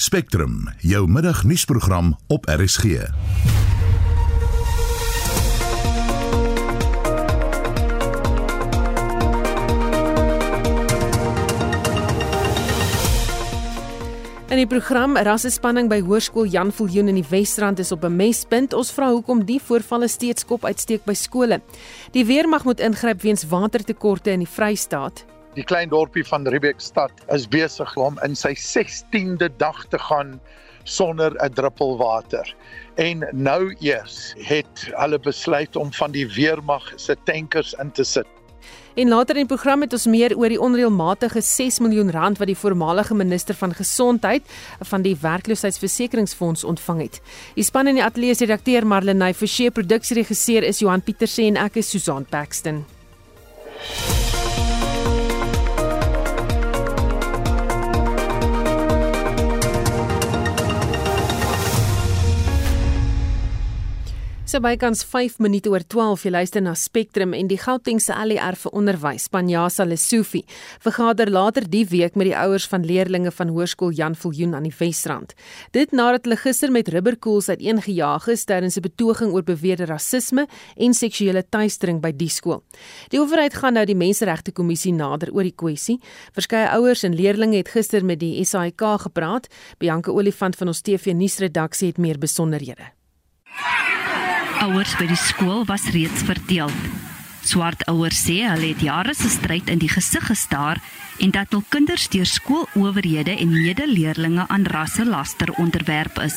[0.00, 2.84] Spectrum, jou middagnuusprogram op RSG.
[2.84, 2.96] In
[14.56, 18.72] die program Rassespanning by Hoërskool Jan Viljoen in die Wesrand is op 'n mespunt.
[18.72, 21.60] Ons vra hoekom die voorvalle steeds kop uitsteek by skole.
[22.12, 25.24] Die weermag moet ingryp weens watertekorte in die Vrystaat.
[25.58, 30.36] Die klein dorpie van Riebeekstad is besig om in sy 16de dag te gaan
[30.84, 32.54] sonder 'n druppel water.
[32.94, 38.26] En nou eers het hulle besluit om van die weermag se tankers in te sit.
[38.94, 42.46] En later in die program het ons meer oor die onreëlmatige 6 miljoen rand wat
[42.46, 44.42] die voormalige minister van gesondheid
[44.80, 47.20] van die werkloosheidsversekeringsfonds ontvang het.
[47.54, 51.76] Die span in die ateljee se redakteur Marlenae Forsie, produksieregisseur is Johan Pieterse en ek
[51.76, 52.84] is Susan Paxton.
[64.50, 68.72] So bykans 5 minute oor 12 jy luister na Spectrum en die Gautengse ALR vir
[68.74, 70.42] onderwys Panjasa Lesofie
[70.82, 74.74] vergader later die week met die ouers van leerdlinge van Hoërskool Jan Viljoen aan die
[74.74, 75.36] Wesrand.
[75.70, 80.94] Dit nadat hulle gister met rubberkoels uiteengejaag is tydens 'n betoging oor beweerde rasisme en
[80.94, 82.64] seksuele teistering by die skool.
[83.10, 86.00] Die owerheid gaan nou die Menseregte Kommissie nader oor die kwessie.
[86.34, 89.46] Verskeie ouers en leerdlinge het gister met die SAIK gepraat.
[89.78, 92.90] Bianca Olifant van ons TV nuusredaksie het meer besonderhede.
[94.60, 96.68] Ouers by die skool was reeds verdeel.
[97.48, 100.76] Swart ouers sê hulle het jare se stryd in die gesig gestaar
[101.24, 106.36] en dat hul kinders deur skoolowerhede en medeleerlinge aan rasselaster onderwerp is.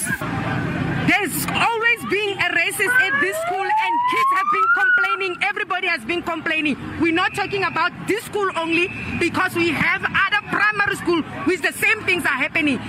[1.12, 5.36] There's always been a racist at this school and kids have been complaining.
[5.52, 6.78] Everybody has been complaining.
[7.02, 8.88] We're not talking about this school only
[9.20, 12.80] because we have other primary school with the same things are happening.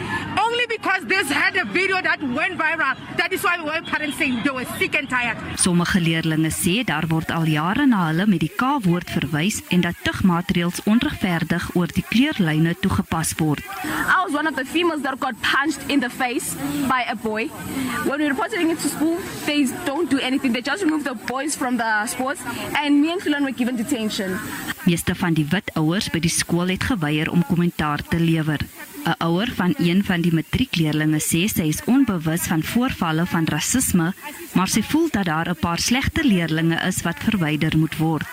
[0.47, 2.95] Only because this had a video that went viral.
[3.17, 5.39] That is why our parents saying they were sick and tired.
[5.65, 9.97] Sommige leerdlinge sê daar word al jare na hulle met die K-woord verwys en dat
[10.07, 13.63] tugmateriaals onregverdig oor die kleurlyne toegepas word.
[13.85, 16.55] I was one of the females that got punched in the face
[16.89, 17.49] by a boy.
[18.05, 20.53] When we reported it to school, they don't do anything.
[20.53, 22.41] They just remove the boys from the sports
[22.77, 24.39] and me and Philan were given detention.
[24.85, 28.61] Meeste van die wit ouers by die skool het geweier om kommentaar te lewer.
[29.05, 34.09] 'n Ouer van een van die matriekleerlinge sê sy is onbewus van voorvalle van rasisme,
[34.55, 38.27] maar sy voel dat daar 'n paar slegte leerdlinge is wat verwyder moet word.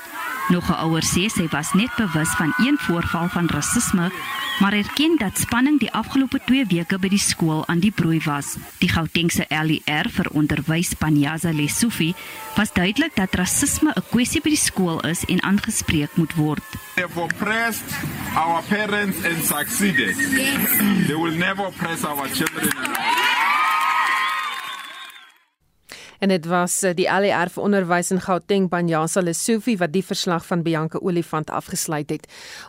[0.49, 4.11] Nog 'n ouer sê sy was net bewus van een voorval van rasisme,
[4.59, 8.55] maar erken dat spanning die afgelope 2 weke by die skool aan die broei was.
[8.77, 12.15] Die Gautengse LER vir onderwys Panyaza Lesofie
[12.55, 16.63] was duidelik dat rasisme 'n kwessie by die skool is en aangespreek moet word.
[16.95, 17.91] They oppressed
[18.35, 20.15] our parents and succeeded.
[21.07, 22.69] They will never oppress our children.
[26.21, 30.43] En dit was eh, die LER vir onderwys in Gauteng Panjasa Lesofie wat die verslag
[30.45, 32.27] van Bianca Olifant afgesluit het.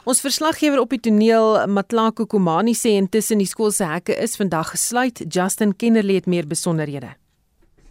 [0.08, 4.70] Ons verslaggewer op die toneel Matlako Komani sê intussen die skool se hekke is vandag
[4.72, 5.20] gesluit.
[5.28, 7.10] Justin Kennerly het meer besonderhede.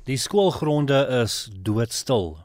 [0.09, 2.39] Die skoolgronde is doodstil.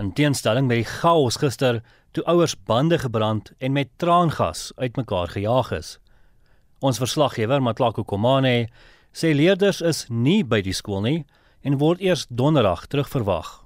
[0.00, 1.82] In teenstelling met die chaos gister
[2.16, 5.98] toe ouers bande gebrand en met traangas uitmekaar gejaag is.
[6.80, 8.70] Ons verslaggewer Matlako Komane
[9.12, 11.20] sê leerders is nie by die skool nie
[11.62, 13.62] en word eers donderdag terugverwag.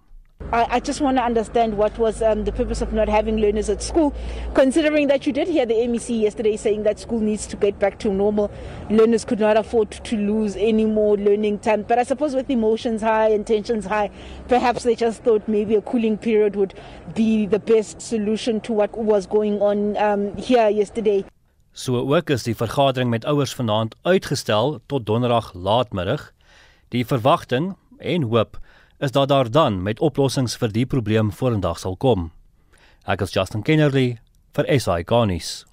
[0.53, 3.69] I, I just want to understand what was um, the purpose of not having learners
[3.69, 4.15] at school,
[4.55, 7.99] considering that you did hear the MEC yesterday saying that school needs to get back
[8.01, 8.51] to normal.
[8.91, 11.83] Learners could not afford to lose any more learning time.
[11.83, 14.11] But I suppose with emotions high and tensions high,
[14.47, 16.75] perhaps they just thought maybe a cooling period would
[17.15, 21.25] be the best solution to what was going on um, here yesterday.
[21.73, 26.31] So ook is die vergadering met ouers vanaand uitgestel tot donderdag laatmiddag.
[26.89, 28.59] Die verwagting en hoop
[28.99, 32.31] is dat daar dan met oplossings vir die probleem vorendag sal kom.
[33.07, 34.19] Ek is Justin Kennerly
[34.57, 35.65] vir SI Garnis.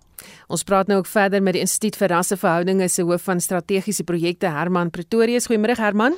[0.48, 4.52] Ons praat nou ook verder met die Instituut vir Rasseverhoudinge se hoof van strategiese projekte
[4.52, 5.48] Herman Pretorius.
[5.48, 6.18] Goeiemôre Herman.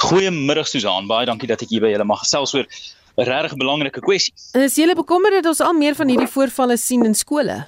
[0.00, 1.06] Goeiemiddag Susan.
[1.06, 2.66] Baie dankie dat ek hier by julle mag gesels oor
[3.20, 4.32] 'n regtig belangrike kwessie.
[4.54, 7.66] Is jy bekommerd dat ons al meer van hierdie voorvalle sien in skole?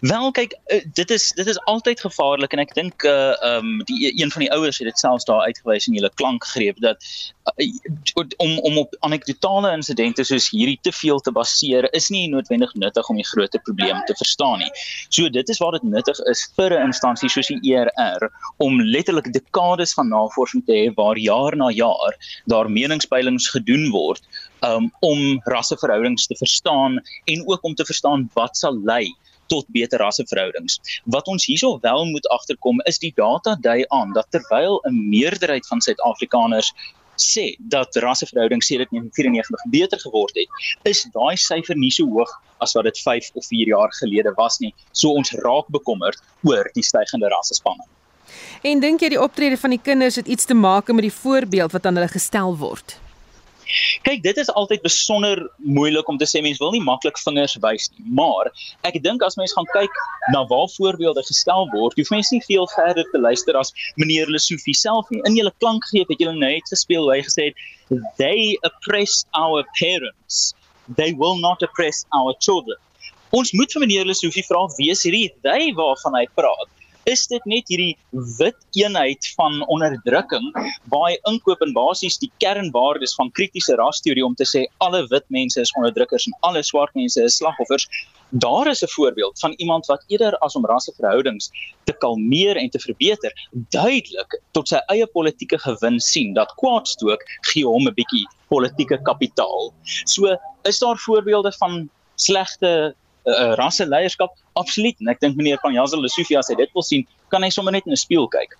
[0.00, 4.12] Wel kyk uh, dit is dit is altyd gevaarlik en ek dink uh um die
[4.14, 7.02] een van die ouers het dit selfs daar uitgewys in julle klankgreep dat
[7.58, 12.74] uh, om om op anekdotale insidente soos hierdie te veel te baseer is nie noodwendig
[12.74, 14.70] nuttig om die groter probleem te verstaan nie.
[15.08, 19.32] So dit is waar dit nuttig is vir 'n instansie soos die ERR om letterlik
[19.32, 22.14] dekades van navorsing te hê waar jaar na jaar
[22.46, 24.22] daar meningspeilings gedoen word
[24.66, 29.14] um om rasseverhoudings te verstaan en ook om te verstaan wat sal lei
[29.52, 30.78] tot beter rasseverhoudings.
[31.04, 35.66] Wat ons hierso wel moet agterkom is die data dui aan dat terwyl 'n meerderheid
[35.66, 36.72] van Suid-Afrikaners
[37.18, 40.48] sê dat rasseverhoudings sedert 1994 beter geword het,
[40.82, 44.58] is daai syfer nie so hoog as wat dit 5 of 4 jaar gelede was
[44.58, 44.74] nie.
[44.92, 47.88] So ons raak bekommerd oor die stygende rassespanning.
[48.62, 51.72] En dink jy die optrede van die kinders het iets te maak met die voorbeeld
[51.72, 52.98] wat aan hulle gestel word?
[54.06, 57.88] Kyk, dit is altyd besonder moeilik om te sê mense wil nie maklik vingers wys
[57.92, 58.48] nie, maar
[58.88, 60.00] ek dink as mens gaan kyk
[60.32, 64.76] na waar voorbeelde gestel word, hoef mense nie veel verder te luister as meneer Lesofie
[64.76, 65.20] self nie.
[65.28, 70.54] In julle klankgreep het julle net gespeel hoe hy gesê het they oppress our parents.
[70.96, 72.80] They will not oppress our children.
[73.36, 76.68] Ons moet vir meneer Lesofie vra wie is hierdie they waarvan hy praat?
[77.08, 77.94] Is dit net hierdie
[78.38, 80.44] wit eenheid van onderdrukking
[80.92, 85.24] waar hy inkoop en basies die kernwaardes van kritiese rasteorie om te sê alle wit
[85.34, 87.88] mense is onderdrukkers en alle swart mense is slagoffers.
[88.44, 91.50] Daar is 'n voorbeeld van iemand wat eerder as om rasseverhoudings
[91.84, 97.64] te kalmeer en te verbeter, duidelik tot sy eie politieke gewin sien dat kwaadstook gee
[97.64, 99.72] hom 'n bietjie politieke kapitaal.
[100.04, 102.94] So is daar voorbeelde van slegte
[103.28, 107.44] uh, rasse leierskap absoluut en ek dink meneer Panjaza Lesofia sê dit wil sien kan
[107.44, 108.56] hy sommer net in 'n spieël kyk.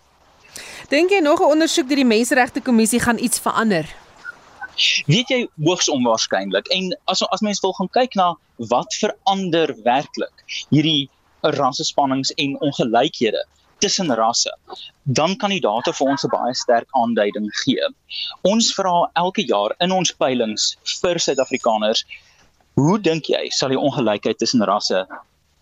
[0.90, 3.86] Dink jy nog 'n ondersoek deur die menseregte kommissie gaan iets verander?
[5.06, 8.34] Weet jy hoogs onwaarskynlik en as as mens wil gaan kyk na
[8.70, 11.10] wat verander werklik hierdie
[11.42, 13.42] rassespannings en ongelykhede
[13.78, 14.52] tussen rasse
[15.02, 17.86] dan kan die data vir ons 'n baie sterk aanduiding gee.
[18.42, 22.04] Ons vra elke jaar in ons peilings vir Suid-Afrikaners
[22.78, 25.00] Hoe dink jy sal die ongelykheid tussen rasse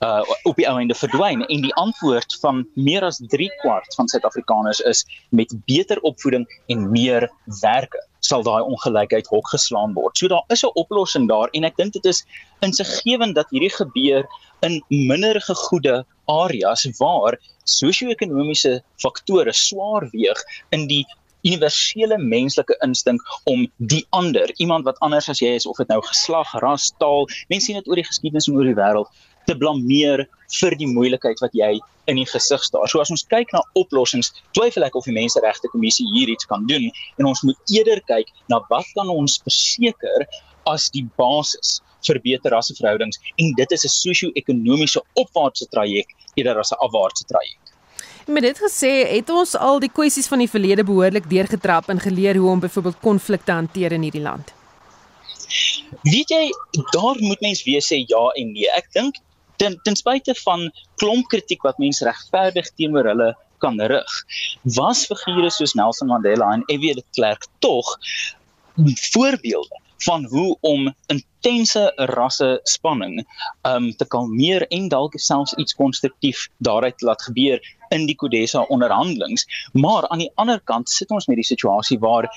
[0.05, 2.59] uh op die einde verdwyn en die antwoord van
[2.89, 5.01] meer as 3 kwart van Suid-Afrikaners is
[5.39, 7.25] met beter opvoeding en meer
[7.63, 10.19] werke sal daai ongelykheid hok geslaan word.
[10.19, 12.25] So daar is 'n oplossing daar en ek dink dit is
[12.61, 14.29] insiggewend dat hierdie gebeur
[14.61, 21.07] in minder gegoede areas waar sosio-ekonomiese faktore swaar weeg in die
[21.47, 26.01] universele menslike instink om die ander, iemand wat anders as jy is of dit nou
[26.03, 29.11] geslag, ras, taal, mense sien dit oor die geskiedenis en oor die wêreld
[29.47, 30.25] te blameer
[30.59, 31.77] vir die moeilikheid wat jy
[32.11, 32.87] in die gesig staar.
[32.91, 36.67] So as ons kyk na oplossings, twyfel ek of die Menseregte Kommissie hier iets kan
[36.71, 36.89] doen
[37.19, 40.27] en ons moet eerder kyk na wat kan ons verseker
[40.71, 46.73] as die basis vir beter rasseverhoudings en dit is 'n sosio-ekonomiese opwaartse traject eerder as
[46.73, 47.66] 'n afwaartse traject.
[48.27, 52.35] Met dit gesê, het ons al die kwessies van die verlede behoorlik deurgetrap en geleer
[52.37, 54.51] hoe om byvoorbeeld konflikte hanteer in hierdie land.
[56.03, 56.49] Weet jy,
[56.91, 58.67] daar moet mens weer sê ja en nee.
[58.75, 59.21] Ek dink
[59.63, 60.67] ten ten spyte van
[60.99, 63.31] klomp kritiek wat mense regverdig teenoor hulle
[63.63, 64.19] kan rig,
[64.77, 66.99] was figure soos Nelson Mandela en F.W.
[66.99, 67.95] de Klerk tog
[69.13, 73.23] voorbeelde van hoe om intense rasse spanning
[73.63, 79.47] um te kalmeer en dalk selfs iets konstruktief daaruit laat gebeur in die Kodesa onderhandelings.
[79.73, 82.29] Maar aan die ander kant sit ons met die situasie waar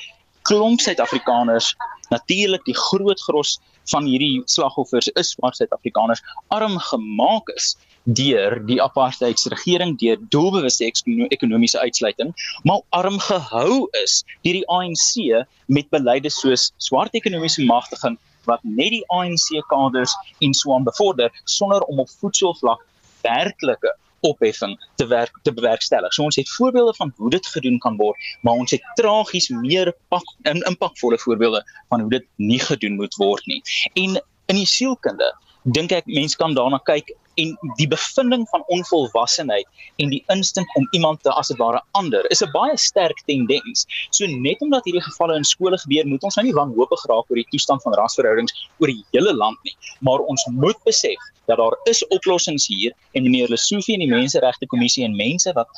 [0.42, 1.76] klomp Suid-Afrikaners
[2.10, 3.60] natuurlik die groot gros
[3.92, 7.76] van hierdie slagoffers is swart Suid-Afrikaners arm gemaak is
[8.16, 10.88] deur die apartheidsregering deur doelbewuste
[11.30, 12.34] ekonomiese uitsluiting,
[12.64, 18.18] maar arm gehou is deur die ANC met beleide soos swart ekonomiese magtiging
[18.50, 22.86] wat net die ANC kaders en so aan bevorder sonder om op voedselvlak
[23.22, 26.14] werklike opheffing te werk te bewerkstellig.
[26.14, 29.94] So ons het voorbeelde van hoe dit gedoen kan word, maar ons het tragies meer
[30.12, 33.62] pak in impakvolle voorbeelde van hoe dit nie gedoen moet word nie.
[33.94, 34.20] En
[34.52, 35.32] in die sielkunde
[35.64, 39.68] dink ek mense kan daarna kyk en die bevinding van onvolwassenheid
[40.04, 43.86] en die instink om iemand te as dit ware ander is 'n baie sterk tendens.
[44.12, 47.42] So net omdat hierdie gevalle in skole gebeur, moet ons nou nie wanhoopig raak oor
[47.42, 51.20] die toestand van rasverhoudings oor die hele land nie, maar ons moet besef
[51.50, 55.70] dat daar is oplossings hier en meneer Lesofie en die Menseregte Kommissie en mense wat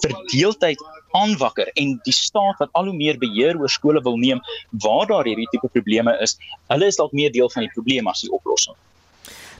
[0.00, 0.80] verdeeldheid
[1.20, 4.40] aanwakker en die staat wat al hoe meer beheer oor skole wil neem
[4.84, 6.36] waar daar hierdie tipe probleme is,
[6.72, 8.76] hulle is dalk meer deel van die probleem as die oplossing.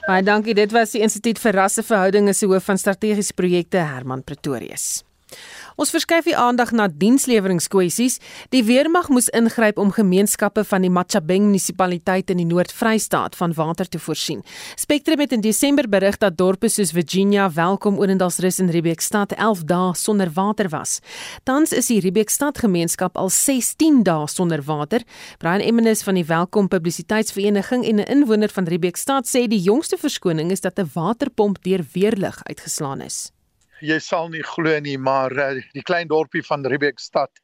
[0.08, 0.54] Baie dankie.
[0.56, 5.02] Dit was die Instituut vir Rasseverhoudinge se hoof van strategiese projekte Herman Pretorius.
[5.76, 8.18] Ons verskuif die aandag na diensleweringkwessies.
[8.50, 13.88] Die weermag moes ingryp om gemeenskappe van die Machabeng munisipaliteit in die Noord-Vrystaat van water
[13.88, 14.42] te voorsien.
[14.76, 19.94] Spectrum het in Desember berig dat dorpe soos Virginia, Welkom, Orendalsrus en Riebeekstad 11 dae
[19.94, 20.98] sonder water was.
[21.44, 25.02] Tans is die Riebeekstad gemeenskap al 16 dae sonder water.
[25.38, 30.50] Brian Emmenis van die Welkom Publisiteitsvereniging en 'n inwoner van Riebeekstad sê die jongste verskoning
[30.50, 33.30] is dat 'n waterpomp deur weerlig uitgeslaan is
[33.80, 37.40] jy sal nie glo nie, maar uh, die klein dorpie van Riebeekstad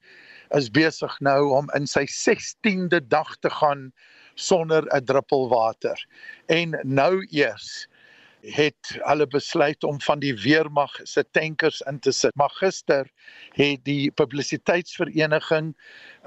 [0.54, 3.90] is besig nou om in sy 16de dag te gaan
[4.34, 5.98] sonder 'n druppel water.
[6.48, 7.86] En nou eers
[8.44, 12.34] het hulle besluit om van die weermag se tankers in te sit.
[12.36, 13.08] Maar gister
[13.56, 15.72] het die publisiteitsvereniging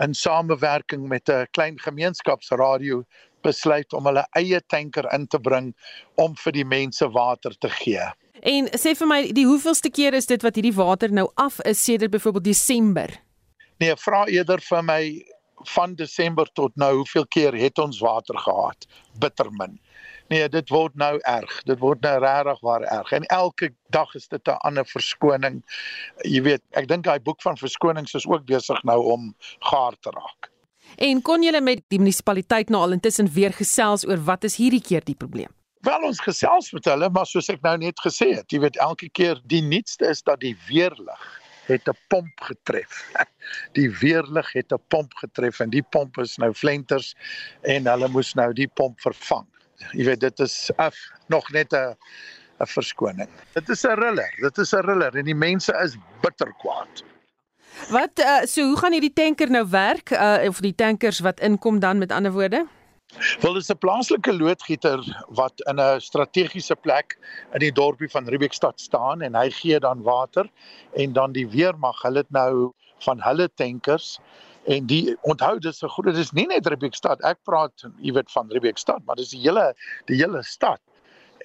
[0.02, 3.04] in samewerking met 'n klein gemeenskapsradio
[3.42, 5.76] besluit om hulle eie tanker in te bring
[6.16, 8.12] om vir die mense water te gee.
[8.42, 11.84] En sê vir my, die hoeveelste keer is dit wat hierdie water nou af is
[11.84, 13.16] sedert byvoorbeeld Desember?
[13.78, 15.02] Nee, vra eerder vir my
[15.74, 18.88] van Desember tot nou, hoeveel keer het ons water gehad?
[19.20, 19.80] Bitter min.
[20.30, 21.54] Nee, dit word nou erg.
[21.66, 23.12] Dit word nou regtig waar erg.
[23.16, 25.64] En elke dag is dit 'n ander verskoning.
[26.24, 30.10] Jy weet, ek dink daai boek van verskonings is ook besig nou om gaar te
[30.10, 30.52] raak.
[30.96, 34.82] En kon julle met die munisipaliteit nou al intussen weer gesels oor wat is hierdie
[34.82, 35.52] keer die probleem?
[35.88, 39.08] Wel ons gesels met hulle, maar soos ek nou net gesê het, jy weet elke
[39.10, 41.28] keer die nuutste is dat die weerlig
[41.68, 43.04] het 'n pomp getref.
[43.80, 47.16] Die weerlig het 'n pomp getref en die pomp is nou flenters
[47.62, 49.48] en hulle moes nou die pomp vervang
[49.94, 50.96] jy weet dit is af
[51.28, 51.96] nog net 'n
[52.60, 53.30] 'n verskoning.
[53.54, 57.04] Dit is 'n riller, dit is 'n riller en die mense is bitter kwaad.
[57.90, 61.80] Wat uh, so hoe gaan hierdie tanker nou werk uh, of die tankers wat inkom
[61.80, 62.66] dan met ander woorde?
[63.42, 67.18] Wel dis 'n plaaslike loodgieter wat in 'n strategiese plek
[67.54, 70.50] in die dorpie van Riebeekstad staan en hy gee dan water
[70.94, 74.20] en dan die weermag hulle dit nou van hulle tankers
[74.68, 77.22] En die onthou dis 'n groot dis nie net Riebeekstad.
[77.24, 79.74] Ek praat jy weet van Riebeekstad, maar dis die hele
[80.06, 80.82] die hele stad.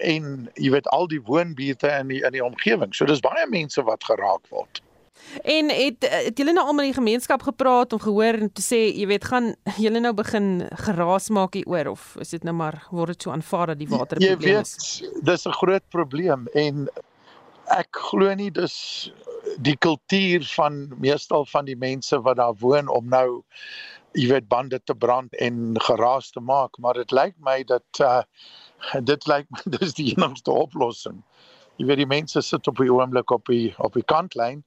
[0.00, 2.94] En jy weet al die woonbuurte in die in die omgewing.
[2.94, 4.82] So dis baie mense wat geraak word.
[5.42, 8.80] En het het julle nou al met die gemeenskap gepraat om gehoor en te sê
[8.92, 12.82] jy weet gaan julle nou begin geraas maak hier oor of is dit nou maar
[12.90, 15.00] word dit so aanvaar dat die water 'n probleem is?
[15.00, 16.88] Jy weet dis 'n groot probleem en
[17.66, 19.12] ek glo nie dis
[19.58, 23.42] die kultuur van meestal van die mense wat daar woon om nou
[24.12, 28.22] jy weet bande te brand en geraas te maak maar dit lyk my dat uh,
[29.10, 29.46] dit lyk
[29.78, 31.22] dis die enigste oplossing
[31.80, 34.62] jy weet die mense sit op die oomblik op die op die kantlyn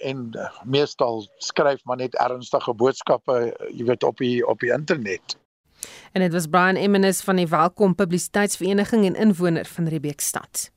[0.00, 0.30] en
[0.64, 3.38] meestal skryf maar net ernstige boodskappe
[3.70, 5.36] jy weet op die op die internet
[6.12, 10.70] en dit was Brian Emmenis van die Welkom Publisiteitsvereniging en inwoner van Riebeekstad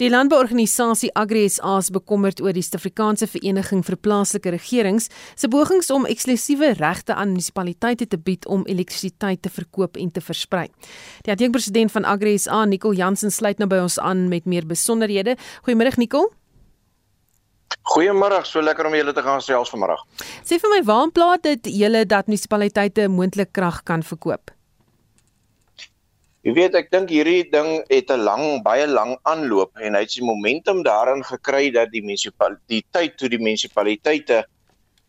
[0.00, 6.08] Die landbouorganisasie AgriSA is bekommerd oor die Suid-Afrikaanse Vereniging vir Plaaslike Regerings se pogings om
[6.08, 10.70] eksklusiewe regte aan munisipaliteite te bied om elektrisiteit te verkoop en te versprei.
[11.28, 15.36] Die adjunkpresident van AgriSA, Nicole Jansen, sluit nou by ons aan met meer besonderhede.
[15.68, 16.32] Goeiemôre Nicole.
[17.90, 20.02] Goeiemôre, so lekker om julle te gaan selfs vanmiddag.
[20.46, 24.52] Sê vir my, waar plaas dit julle dat munisipaliteite moontlik krag kan verkoop?
[26.40, 30.12] Jy weet ek dink hierdie ding het 'n lang baie lang aanloop en hy het
[30.12, 34.44] sy momentum daarin gekry dat die munisipaliteit toe die munisipaliteite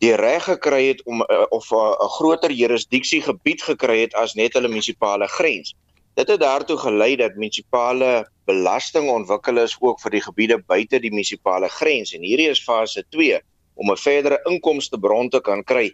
[0.04, 4.34] die reg gekry het om uh, of eh, 'n groter jurisdiksie gebied gekry het as
[4.34, 5.74] net hulle munisipale grens.
[6.14, 11.10] Dit het daartoe gelei dat munisipale belasting ontwikkel is ook vir die gebiede buite die
[11.10, 13.38] munisipale grens en hierdie is fase 2
[13.80, 15.86] om 'n verdere inkomste bron te kan kry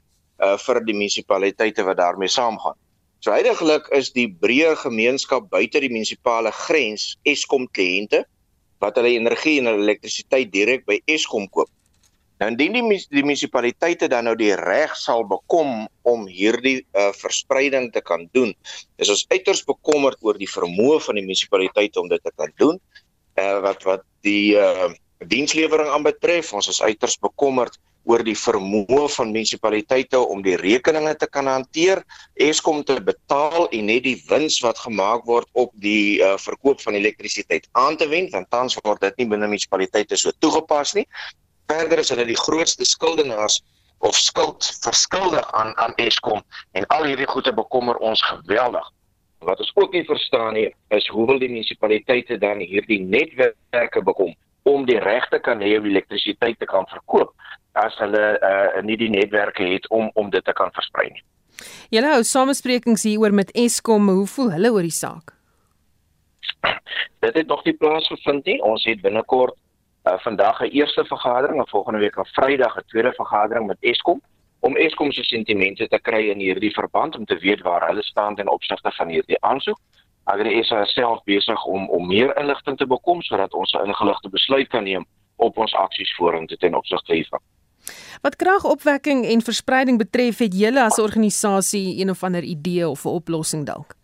[0.42, 2.74] uh, vir die munisipaliteite wat daarmee saamgaan.
[3.20, 8.24] So heidaglik is die breër gemeenskap buite die munisipale grens Eskom kliënte
[8.82, 11.70] wat hulle energie en hulle elektrisiteit direk by Eskom koop.
[12.38, 17.90] Nou indien die, die munisipaliteite dan nou die reg sal bekom om hierdie uh, verspreiding
[17.94, 18.54] te kan doen,
[19.02, 22.78] is ons uiters bekommerd oor die vermoë van die munisipaliteite om dit te kan doen.
[23.38, 24.90] Uh, wat wat die uh,
[25.26, 27.74] dienslewering aanbetref, ons is uiters bekommerd
[28.08, 32.00] oor die vermoë van munisipaliteite om die rekeninge te kan hanteer,
[32.40, 36.96] Eskom te betaal en net die wins wat gemaak word op die uh, verkoop van
[36.96, 41.04] elektrisiteit aan te wend, want tans word dit nie binne munisipaliteite so toegepas nie.
[41.68, 43.60] Verder is hulle die grootste skuldenaars
[43.98, 48.86] of skuld verskulde aan aan Eskom en al hierdie goede bekommer ons geweldig.
[49.46, 54.34] Wat ons ook nie verstaan nie, is hoe wil die munisipaliteite dan hierdie netwerke bekom
[54.68, 57.32] om die regte kan hê om elektrisiteit te kan verkoop?
[57.78, 61.24] as hulle uh, nie die netwerke het om om dit te kan versprei nie.
[61.94, 65.34] Julle hou samesprekings hieroor met Eskom, hoe voel hulle oor die saak?
[67.24, 68.58] Dit het nog nie plaasgevind nie.
[68.62, 69.56] Ons het binnekort
[70.08, 74.20] uh, vandag 'n eerste vergadering en volgende week op Vrydag 'n tweede vergadering met Eskom
[74.60, 78.34] om Eskom se sentimente te kry in hierdie verband om te weet waar hulle staan
[78.34, 79.78] ten opsigte van hierdie aansoek.
[80.24, 84.68] Agri is self besig om om meer inligting te bekom sodat ons 'n ingeligte besluit
[84.68, 87.40] kan neem op ons aksies vorentoe ten opsigte hiervan.
[88.20, 93.08] Wat kragopwekking en verspreiding betref, het julle as organisasie een of ander idee of 'n
[93.08, 93.94] oplossing dalk?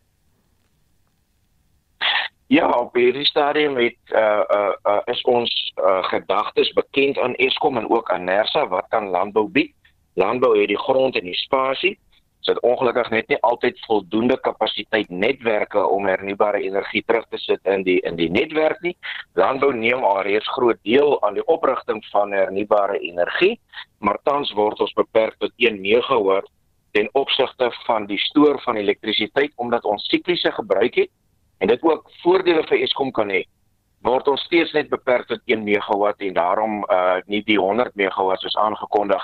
[2.54, 7.76] Ja, op hierdie stadium het uh uh, uh is ons uh, gedagtes bekend aan Eskom
[7.76, 9.72] en ook aan Nersa wat kan landbou bied.
[10.14, 11.98] Landbou het die grond en die spasie.
[12.46, 17.82] Dit ongelukkig net nie altyd voldoende kapasiteit netwerke om hernubare energie terug te sit in
[17.82, 18.94] die in die netwerk nie.
[19.32, 23.58] Landbou neem alreeds groot deel aan die oprigting van hernubare energie,
[23.98, 26.52] maar tans word ons beperk tot 1 megawatt
[26.92, 31.10] ten opsigte van die stoor van elektrisiteit omdat ons sikliese gebruik het
[31.58, 33.44] en dit ook voordele vir Eskom kan hê
[34.04, 38.40] word ons steeds net beperk tot 1 megawatt en daarom uh nie die 100 megawatt
[38.44, 39.22] soos aangekondig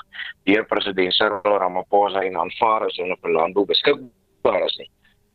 [0.48, 4.90] deur president Cyril Ramaphosa en aanvaar is onder vir landbou beskikbaar is nie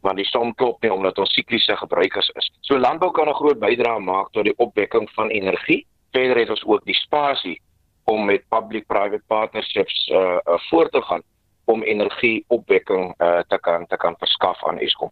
[0.05, 2.49] want die som klop nie omdat ons sikliese gebruikers is.
[2.67, 5.85] So landbou kan 'n groot bydrae maak tot die opwekking van energie.
[6.13, 7.61] Verder het ons ook die spasie
[8.05, 11.23] om met public-private partnerships uh, uh voort te gaan
[11.65, 15.11] om energieopwekking uh te kan te kan verskaf aan Eskom.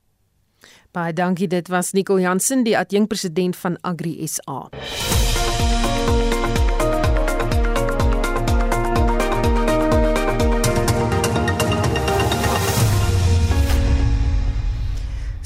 [0.93, 4.69] Baie dankie, dit was Nicole Jansen, die adjunkpresident van Agri SA.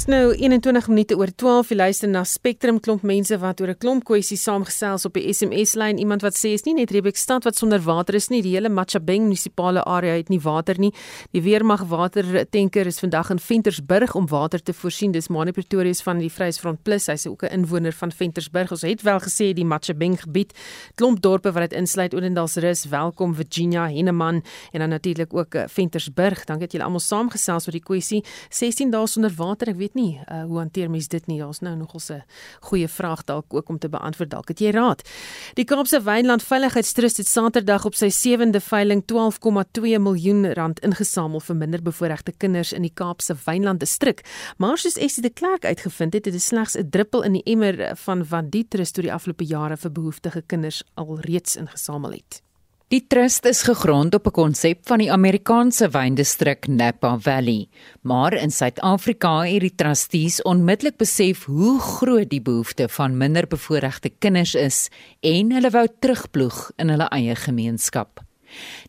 [0.08, 4.04] Nou 21 minute oor 12 jy luister na Spectrum klomp mense wat oor 'n klomp
[4.08, 7.58] kwessies saamgesels op die SMS lyn iemand wat sê is nie net Rebek stad wat
[7.58, 8.42] sonder water is nie.
[8.42, 10.94] Die hele Machabeng munisipale area het nie water nie.
[11.34, 15.12] Die weermag water tanker is vandag in Ventersburg om water te voorsien.
[15.12, 17.08] Dis Mani Pretorius van die Vryheidsfront Plus.
[17.08, 18.72] Hy's ook 'n inwoner van Ventersburg.
[18.72, 20.54] Ons het wel gesê die Machabeng gebied
[20.96, 22.14] klomp dorpe wat dit insluit.
[22.14, 26.46] Odendalsrus welkom Virginia Henneman en dan natuurlik ook eh, Ventersburg.
[26.46, 28.24] Dankie dat julle almal saamgesels oor die kwessie.
[28.50, 29.68] 16 dae sonder water.
[29.68, 30.20] Ek weet nie.
[30.30, 31.39] Uh, hoe hanteer mens dit nie?
[31.42, 32.24] Daar's nou nogal 'n
[32.70, 34.48] goeie vraag dalk ook om te beantwoord dalk.
[34.48, 35.01] Het jy raad?
[35.54, 41.56] Die Kaapse Wynland Veiligheidstrust het Saterdag op sy 7de veiling 12,2 miljoen rand ingesamel vir
[41.56, 44.22] minderbevoorregte kinders in die Kaapse Wynland distrik.
[44.58, 47.96] Maar soos Essie de Klerk uitgevind het, het dit slegs 'n druppel in die emmer
[47.96, 52.47] van wat die trust oor die afgelope jare vir behoeftige kinders alreeds ingesamel het.
[52.88, 57.67] Die trust is gegrond op 'n konsep van die Amerikaanse wyndistrik Napa Valley,
[58.01, 64.56] maar in Suid-Afrika het die trustees onmiddellik besef hoe groot die behoefte van minderbevoorregte kinders
[64.56, 64.89] is
[65.20, 68.24] en hulle wou terugploeg in hulle eie gemeenskap.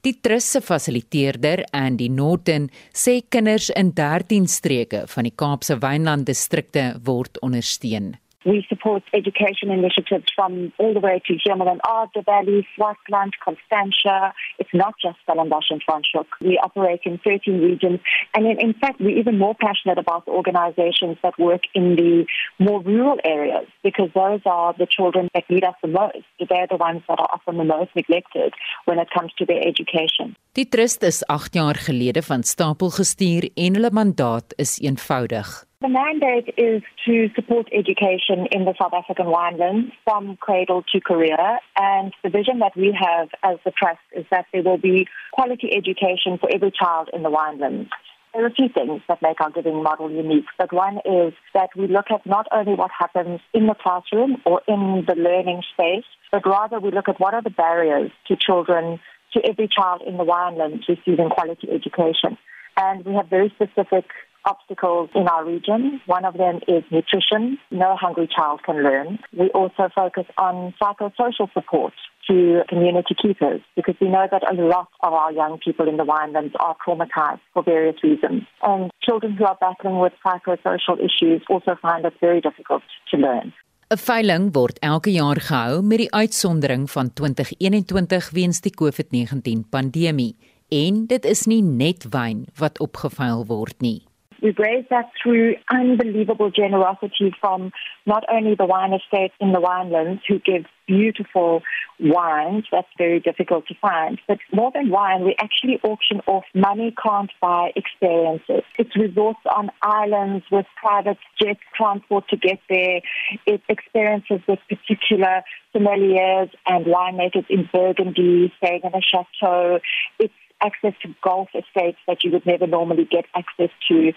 [0.00, 6.26] Die trust se fasiliteerder, Andy Norton, sê kinders in 13 streke van die Kaapse Wynland
[6.26, 8.14] distrikte word ondersteun.
[8.44, 14.32] We support education initiatives from all the way to German Arde Valley, Swartland, Constantia.
[14.58, 16.26] It's not just Stellenbosch and Franschhoek.
[16.40, 18.00] We operate in 13 regions.
[18.34, 22.26] And in, in fact, we're even more passionate about the organizations that work in the
[22.58, 26.24] more rural areas because those are the children that need us the most.
[26.38, 30.36] They're the ones that are often the most neglected when it comes to their education.
[30.52, 35.67] Die trust is 8 jaar gelede van stapel gestuur en hulle mandaat is eenvoudig.
[35.80, 41.38] The mandate is to support education in the South African winelands from cradle to career.
[41.76, 45.70] And the vision that we have as the trust is that there will be quality
[45.72, 47.90] education for every child in the winelands.
[48.34, 51.70] There are a few things that make our giving model unique, but one is that
[51.76, 56.04] we look at not only what happens in the classroom or in the learning space,
[56.32, 58.98] but rather we look at what are the barriers to children,
[59.32, 62.36] to every child in the winelands receiving quality education.
[62.76, 64.06] And we have very specific
[64.44, 66.00] obstacles in our region.
[66.06, 67.58] One of them is nutrition.
[67.70, 69.18] No hungry child can learn.
[69.36, 71.92] We also focus on psychosocial support
[72.28, 76.04] to community keepers because we know that a lot of our young people in the
[76.04, 78.42] winelands are traumatized for various reasons.
[78.62, 83.52] And children who are battling with psychosocial issues also find it very difficult to learn.
[83.90, 90.36] 'n Veiling word elke jaar gehou met die uitsondering van 2021 weens die COVID-19 pandemie
[90.68, 94.07] en dit is nie net wyn wat opgeveil word nie.
[94.42, 97.72] We've raised that through unbelievable generosity from
[98.06, 101.62] not only the wine estates in the winelands who give beautiful
[102.00, 106.94] wines, that's very difficult to find, but more than wine, we actually auction off money
[107.02, 108.62] can't buy experiences.
[108.78, 113.00] It's resorts on islands with private jet transport to get there.
[113.46, 115.42] It's experiences with particular
[115.74, 119.80] sommeliers and winemakers in Burgundy, staying in a chateau.
[120.18, 124.12] It's access to golf estates that you would never normally get access to.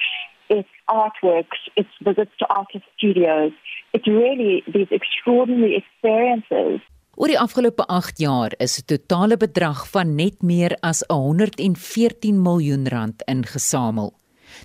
[0.49, 3.51] It's artworks, it's visits to artist studios.
[3.93, 6.82] It's really these extraordinary experiences.
[7.15, 12.88] Oor die afgelope 8 jaar is 'n totale bedrag van net meer as 114 miljoen
[12.88, 14.13] rand ingesamel.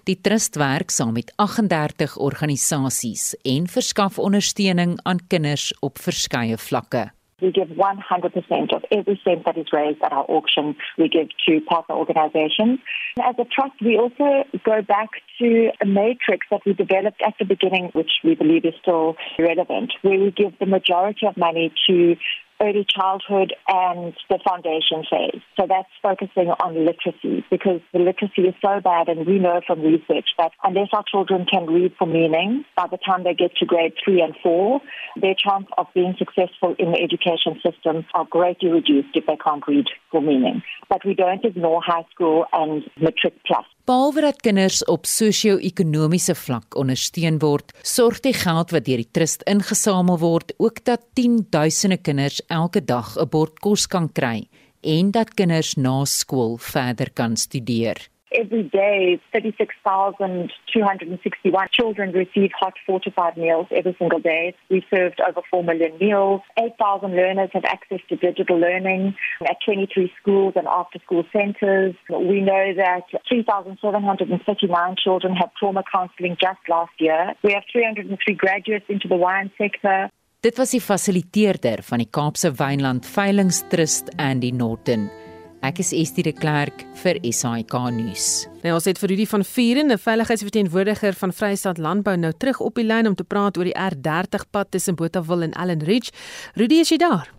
[0.05, 7.16] Die trust werk saam met 38 organisasies en verskaf ondersteuning aan kinders op verskeie vlakke.
[7.43, 11.61] We give 100% of every cent that is raised at our auction, we give to
[11.67, 12.79] partner organizations.
[13.23, 17.45] As a trust, we also go back to a matrix that we developed at the
[17.45, 22.17] beginning, which we believe is still relevant, where we give the majority of money to
[22.61, 25.41] early childhood and the foundation phase.
[25.59, 29.83] So that's focusing on literacy because the literacy is so bad and we know from
[29.83, 33.67] research that unless our children can read for meaning, by the time they get to
[33.67, 34.81] grade three and four,
[35.21, 39.67] their chance of being successful in the education system are greatly reduced if they can't
[39.67, 40.63] read for meaning.
[40.89, 43.65] But we don't ignore high school and matric plus.
[43.87, 49.45] Behalwe dat kinders op sosio-ekonomiese vlak ondersteun word, sorg die geld wat deur die trust
[49.47, 54.49] ingesamel word ook dat 10000 kinders elke dag 'n bord kos kan kry
[54.83, 58.11] en dat kinders na skool verder kan studeer.
[58.33, 64.53] Every day, 36,261 children receive hot fortified meals every single day.
[64.69, 66.41] We served over 4 million meals.
[66.59, 71.95] 8,000 learners have access to digital learning at 23 schools and after school centers.
[72.11, 77.33] We know that 3,739 children have trauma counseling just last year.
[77.45, 80.11] We have 303 graduates into the wine sector.
[80.41, 85.26] Dit was die fasiliteerder van die Kaapse Wynland Veilingstrust Andy Norton.
[85.67, 88.27] Ek is Estie de Klerk vir SAK nuus.
[88.63, 92.75] Nou ons het vir Rudy van Vuren, 'n veiligheidsverteenwoordiger van Vrystaat Landbou nou terug op
[92.75, 96.13] die lyn om te praat oor die R30 pad tussen Botawil en Allen Ridge.
[96.55, 97.33] Rudy, is jy daar?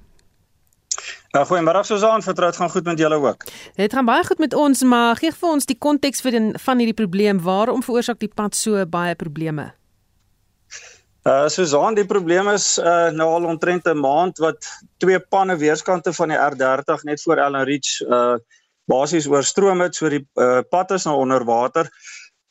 [1.32, 3.46] Ja, goeiemôre Susan, vertrou dit gaan goed met julle ook.
[3.76, 6.78] Dit gaan baie goed met ons, maar gee vir ons die konteks vir den, van
[6.78, 7.40] hierdie probleem.
[7.40, 9.74] Waarom veroorsaak die pad so baie probleme?
[11.28, 14.68] Uh Susan, die probleem is uh nou al omtrent 'n maand wat
[15.04, 18.38] twee panne weerskante van die R30 net voor Ellen Ridge uh
[18.88, 21.90] basies oorstroom het, so die uh, pad is nou onder water.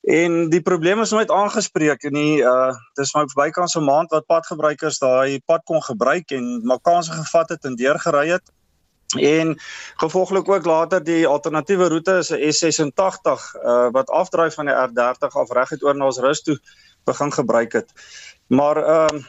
[0.05, 4.27] En die probleem is nooit aangespreek in die uh dis maar bykans 'n maand wat
[4.27, 8.53] padgebruikers daai pad kon gebruik en makanse gevat het en deurgery het.
[9.17, 9.57] En
[9.97, 15.33] gevolglik ook later die alternatiewe roete is 'n S86 uh wat afdraai van die R30
[15.33, 16.61] af reguit oor na ons rus toe
[17.07, 17.93] begin gebruik het.
[18.47, 19.25] Maar ehm uh,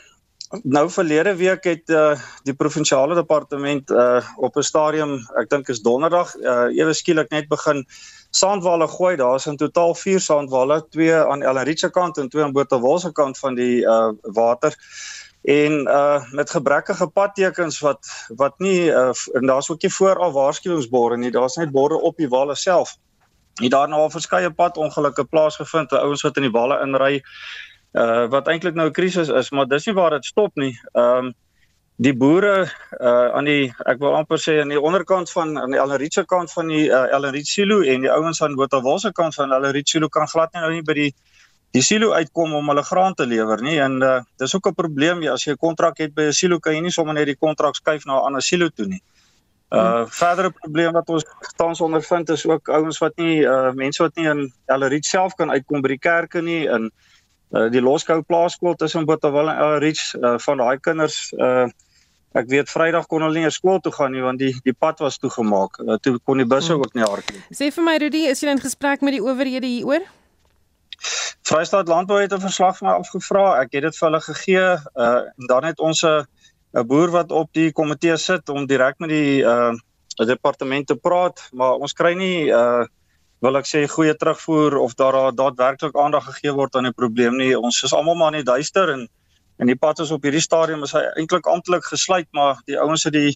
[0.64, 2.16] nou verlede week het uh,
[2.48, 7.48] die provinsiale departement uh, op 'n stadium, ek dink is donderdag, uh, ewe skielik net
[7.48, 7.86] begin
[8.32, 9.16] sandwalle gooi.
[9.16, 13.38] Daar's in totaal 4 sandwalle, 2 aan Elrietse kant en 2 aan Botawil se kant
[13.38, 14.76] van die uh, water
[15.48, 21.18] en uh met gebrekkige padtekens wat wat nie uh, en daar's ook nie vooraf waarskuwingsborde
[21.18, 22.98] nie daar's net borde op die walle self.
[23.58, 27.24] Hier daarna al verskeie padongelukke plaasgevind, ouens wat in die walle inry
[27.94, 30.80] uh wat eintlik nou 'n krisis is, maar dis nie waar dit stop nie.
[30.94, 31.36] Ehm um,
[31.98, 32.68] die boere
[33.02, 36.52] uh aan die ek wil amper sê aan die onderkant van aan die Elrietse kant
[36.54, 40.10] van die uh, Elrietse silo en die ouens aan Botawil se kant van Elrietse silo
[40.10, 41.10] kan glad nie nou nie by die
[41.74, 45.24] die silo uitkom om hulle graan te lewer nie en uh dis ook 'n probleem
[45.24, 47.36] ja as jy 'n kontrak het by 'n silo kan jy nie sommer net die
[47.36, 49.02] kontrak skuif na 'n ander silo toe nie.
[49.72, 50.08] Uh hmm.
[50.08, 51.26] verdere probleem wat ons
[51.58, 55.50] tans ondervind is ook ouens wat nie uh mense wat nie in Elrietse self kan
[55.50, 57.17] uitkom by die kerke nie en uh,
[57.50, 61.68] die Loskou Plaaskool tussen Botawil en Elrietse uh, van daai kinders uh
[62.38, 65.18] ek weet Vrydag kon hulle nie skool toe gaan nie want die die pad was
[65.18, 65.80] toegemaak.
[65.82, 66.84] Uh, toe kon die busse hmm.
[66.84, 67.48] ook nie hardloop.
[67.56, 70.06] Sê vir my Rudy, is jy in gesprek met die owerhede hieroor?
[71.48, 73.46] Vrystaat Landbou het 'n verslag vir my afgevra.
[73.64, 74.68] Ek het dit vir hulle gegee.
[74.94, 76.28] Uh en dan het ons 'n
[76.76, 79.74] 'n boer wat op die komitee sit om direk met die uh
[80.26, 82.86] departement te praat, maar ons kry nie uh
[83.46, 87.54] wil ek sê goeie terugvoer of daar daadwerklik aandag gegee word aan die probleem nie.
[87.58, 89.08] Ons is almal maar net duister en
[89.58, 93.08] en die pad is op hierdie stadium is hy eintlik amptelik gesluit, maar die ouens
[93.08, 93.32] het die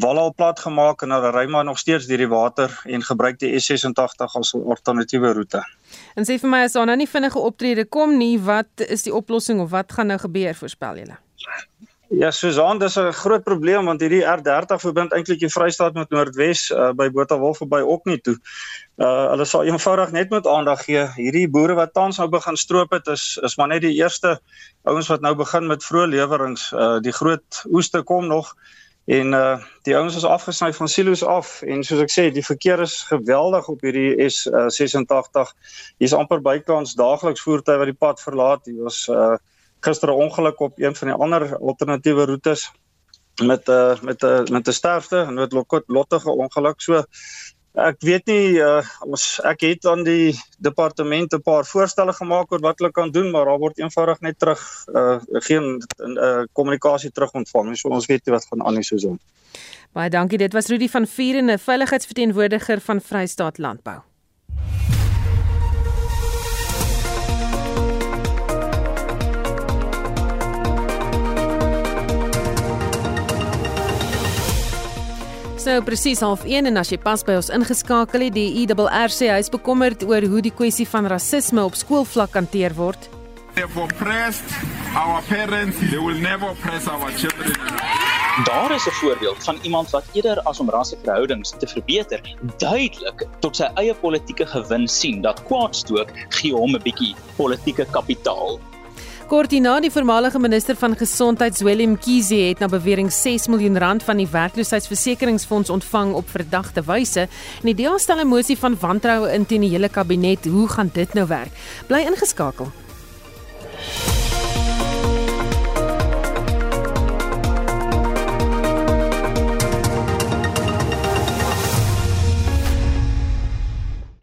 [0.00, 3.36] walle al plat gemaak en hulle ry maar nog steeds deur die water en gebruik
[3.42, 5.62] die S86 as 'n alternatiewe roete.
[6.16, 9.14] En sê vir my as daar nou nie vinnige optrede kom nie, wat is die
[9.14, 11.18] oplossing of wat gaan nou gebeur voorspel julle?
[12.08, 16.70] Ja, Susan, dis 'n groot probleem want hierdie R30 verbind eintlik die Vrystaat met Noordwes
[16.70, 18.36] uh, by Botawil verby ook nie toe.
[18.96, 21.04] Uh hulle sal eenvoudig net met aandag gee.
[21.16, 24.38] Hierdie boere wat tans nou begin stroop het is is maar net die eerste
[24.84, 26.72] ouens wat nou begin met vroeë lewerings.
[26.72, 28.54] Uh die groot oeste kom nog
[29.08, 32.80] En uh die ouens is afgesny van silo's af en soos ek sê, die verkeer
[32.84, 35.54] is geweldig op hierdie S86.
[35.96, 38.68] Hier's amper bykans daagliks voertuie wat die pad verlaat.
[38.68, 39.36] Hier was uh
[39.80, 42.70] gister 'n ongeluk op een van die ander alternatiewe roetes
[43.42, 46.80] met 'n uh, met 'n uh, met 'n sterfte, 'n noodlottige ongeluk.
[46.80, 47.02] So
[47.78, 52.60] Ek weet nie uh, ons ek het aan die departement 'n paar voorstelle gemaak oor
[52.64, 54.58] wat hulle kan doen, maar daar word eenvoudig net terug
[54.94, 57.76] uh, geen uh, kommunikasie terug ontvang.
[57.76, 59.20] So ons weet nie wat gaan aan nie soos hom.
[59.92, 60.38] Baie dankie.
[60.38, 64.07] Dit was Rudy van Vuren, 'n veiligheidsverteenwoordiger van Vrystaat Landbou.
[75.68, 79.50] Nou presies half 1 en as jy pas by ons ingeskakel het, die IRRC huis
[79.52, 83.08] bekommerd oor hoe die kwessie van rasisme op skoolvlak hanteer word.
[83.54, 84.48] They've oppressed
[84.96, 87.52] our parents, they will never oppress our children.
[88.46, 92.20] Daar is 'n voorbeeld van iemand wat eerder as om rasseverhoudings te verbeter,
[92.56, 98.60] duidelik tot sy eie politieke gewin sien dat kwaadstook gee hom 'n bietjie politieke kapitaal.
[99.28, 104.16] Kortina, die voormalige minister van gesondheid, Zweli Mkhize, het na bewering 6 miljoen rand van
[104.16, 107.26] die werkloosheidsversekeringsfonds ontvang op verdagte wyse.
[107.60, 110.46] En die DA stel 'n mosie van wantroue in teen die hele kabinet.
[110.46, 111.52] Hoe gaan dit nou werk?
[111.86, 112.72] Bly ingeskakel.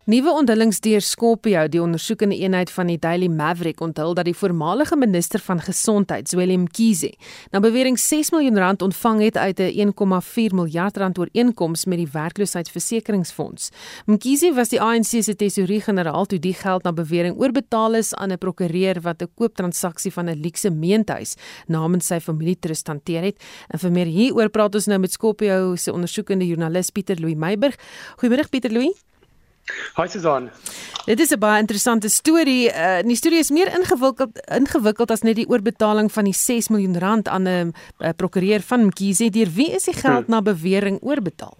[0.06, 4.94] Nuwe onthullings deur Skopio, die ondersoekende eenheid van die Daily Maverick, onthul dat die voormalige
[5.02, 7.10] minister van gesondheid, Zweli Mkhize,
[7.50, 12.08] na bewering 6 miljoen rand ontvang het uit 'n 1,4 miljard rand ooreenkoms met die
[12.12, 13.72] werkloosheidsversekeringsfonds.
[14.06, 18.38] Mkhize was die ANC se tesourier-generaal toe die geld na bewering oorbetaal is aan 'n
[18.38, 21.36] prokureur wat 'n kooptransaksie van 'n luukse meentuis
[21.68, 23.44] namens sy familie trust hanteer het.
[23.70, 27.76] En vir meer hieroor praat ons nou met Skopio se ondersoekende joernalis Pieter Louw Meiburg.
[28.18, 28.94] Goeiemôre Pieter Louw.
[29.96, 30.50] Hi Susan.
[31.06, 32.70] Dit is 'n baie interessante storie.
[32.70, 36.98] Uh, die storie is meer ingewikkeld ingewikkeld as net die oorbetaling van die 6 miljoen
[37.00, 39.30] rand aan 'n uh, prokureur van Mkhize.
[39.30, 40.34] Deur wie is die geld hmm.
[40.34, 41.58] na bewering oorbetaal?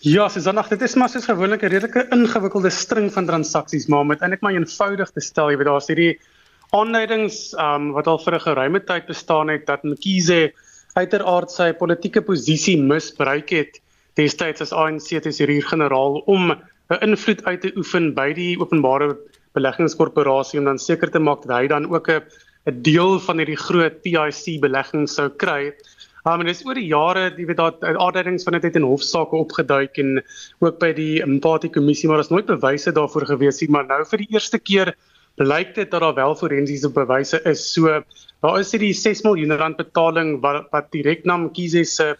[0.00, 4.10] Ja, Susan, dit is maar soos gewoonlik 'n redelike ingewikkelde string van transaksies, maar om
[4.10, 6.18] eintlik maar eenvoudig te stel, jy weet daar's hierdie
[6.70, 10.52] aanduidings um, wat al vir 'n geruime tyd bestaan het dat Mkhize
[10.94, 13.80] uiteraard sy politieke posisie misbruik het
[14.14, 16.54] destyds as ANC tesourier-generaal om
[16.90, 19.16] 'n invloed uit te oefen by die openbare
[19.54, 22.22] beleggingskorporasie om dan seker te maak dat hy dan ook 'n
[22.66, 25.72] 'n deel van hierdie groot PIC belegging sou kry.
[26.28, 29.36] Um, en dis oor die jare, jy weet daar aanduidings van dit het in hofsaake
[29.36, 30.18] opgeduik en
[30.60, 34.04] ook by die Mpati kommissie, maar daar is nooit bewyse daarvoor gewees nie, maar nou
[34.04, 34.92] vir die eerste keer
[35.40, 37.64] blyk dit dat daar wel forensiese bewyse is.
[37.72, 38.02] So
[38.42, 42.16] daar is hierdie 6 miljoen rand betaling wat wat direk na Mkhize se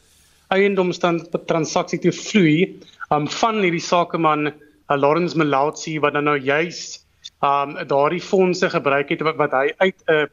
[0.55, 2.81] eiendomstand transaksie toe vloei
[3.15, 7.01] um, van hierdie sakeman uh, Lawrence Malautsi wat dan nou juis
[7.47, 10.27] um daardie fondse gebruik het wat, wat hy uit 'n uh,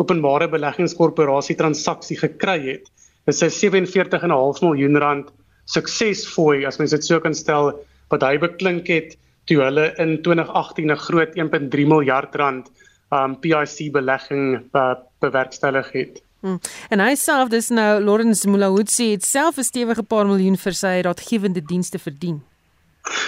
[0.00, 2.88] openbare beleggingskorporasie transaksie gekry het.
[3.26, 5.28] Dit is 47,5 miljoen rand
[5.70, 7.72] suksesfooi as mens dit so kan stel
[8.10, 9.14] wat hy beklink het
[9.48, 12.70] toe hulle in 2018 'n groot 1.3 miljard rand
[13.12, 16.23] um PIC belegging uh, bewerkstellig het.
[16.44, 16.58] Hmm.
[16.92, 21.00] En hy self dis nou Lawrence Mulahutsi het self 'n stewige paar miljoen vir sy
[21.00, 22.42] raadgewende dienste verdien.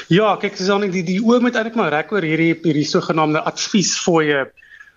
[0.08, 3.40] Ja, kyk, dis dan die die oom moet eintlik maar rek oor hierdie hierdie sogenaamde
[3.40, 4.46] adviesfooie.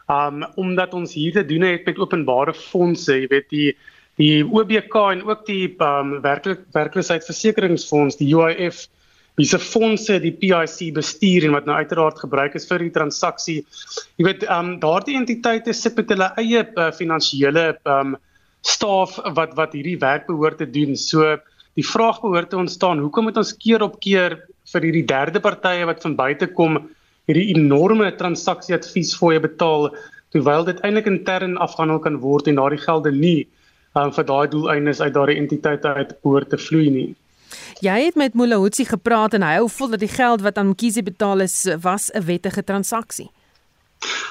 [0.10, 3.78] Um omdat ons hier te doen het met openbare fondse, jy weet die
[4.20, 8.88] die OBK en ook die um werklik werkloosheidversekeringsfonds, die UIF
[9.40, 13.60] wiese fondse die PIC bestuur en wat nou uiteraard gebruik is vir die transaksie.
[14.20, 18.18] Jy weet, ehm um, daardie entiteite sit met hulle eie uh, finansiële ehm um,
[18.68, 20.98] staf wat wat hierdie werk behoort te doen.
[21.00, 21.38] So
[21.80, 24.42] die vraag behoort te ontstaan, hoekom moet ons keer op keer
[24.74, 26.82] vir hierdie derde partye wat van buite kom
[27.30, 29.88] hierdie enorme transaksie advies fooie betaal
[30.34, 33.48] terwyl dit eintlik intern afhandel kan word en daardie gelde nie
[33.96, 37.10] um, vir daai doeleindes uit daardie entiteite uit behoort te vloei nie.
[37.82, 41.04] Jy het met Mulahutsi gepraat en hy hou vol dat die geld wat aan Mkhize
[41.04, 43.30] betaal is was 'n wettige transaksie.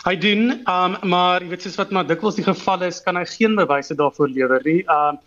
[0.05, 3.25] Hy doen, um, maar jy weet soos wat maar dikwels die geval is, kan hy
[3.25, 4.85] geen bewyse daarvoor lewer nie.
[4.89, 5.19] Um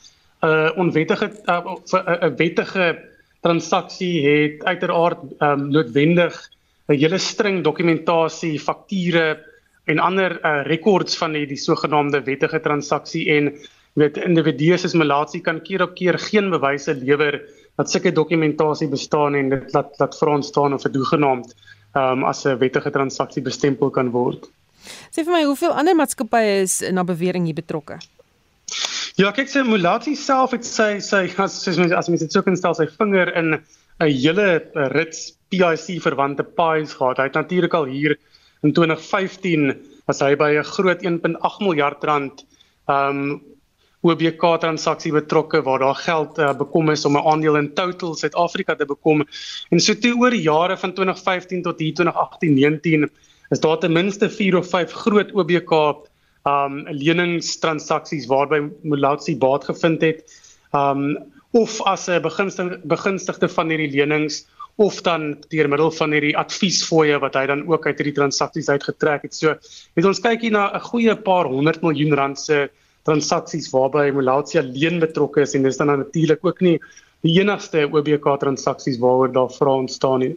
[0.42, 2.98] 'n uh, onwettige 'n uh, wettige
[3.42, 6.34] transaksie het uiteraard um, noodwendig
[6.88, 9.40] 'n hele string dokumentasie, fakture
[9.86, 13.54] en ander uh, rekords van die, die sogenaamde wettige transaksie en
[13.94, 17.42] weet individue soos Malaatsi kan keer op keer geen bewyse lewer
[17.82, 21.54] dat sulke dokumentasie bestaan en dit laat laat vir ons staan of verdoegenaamd
[21.98, 24.50] um, as 'n wettige transaksie bestempel kan word.
[25.14, 28.00] Sê vir my hoeveel ander maatskappye is in 'n bewering hier betrokke?
[29.18, 32.44] Ja, kyk sy Mulati self het sy sy as as mens as mens dit sou
[32.46, 34.62] kan stel sy vinger in 'n hele
[34.96, 37.18] rits PIC verwante pies gehad.
[37.18, 38.18] Hy het natuurlik al hier
[38.64, 39.76] in 2015
[40.08, 42.46] was hy by 'n groot 1.8 miljard rand
[42.88, 43.42] um
[44.02, 48.76] OBK transaksie betrokke waar daar geld uh, bekom is om 'n aandeel in Total Suid-Afrika
[48.76, 49.26] te bekom.
[49.70, 53.10] En so toe oor die jare van 2015 tot hier 2018-19
[53.50, 55.72] is daar ten minste 4 of 5 groot OBK
[56.44, 60.26] um leningstransaksies waarby Mulatsi baat gevind het.
[60.74, 61.18] Um
[61.52, 67.20] of as 'n begunstigde begunstigde van hierdie lenings of dan deur middel van hierdie adviesfooie
[67.20, 69.36] wat hy dan ook uit hierdie transaksies uitgetrek het.
[69.36, 69.56] So,
[69.96, 72.70] het ons kyk hier na 'n goeie paar 100 miljoen rand se
[73.08, 76.78] transaksies waarby Mulatia leen betrokke is en dis dan natuurlik ook nie
[77.26, 80.36] die enigste OBK transaksies waaroor daar vrae ontstaan nie.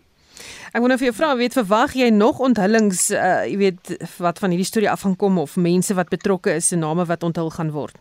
[0.74, 4.54] Ek wonder of jy vra weet verwag jy nog onthullings uh jy weet wat van
[4.54, 7.70] hierdie storie af gaan kom of mense wat betrokke is se name wat onthul gaan
[7.76, 7.94] word.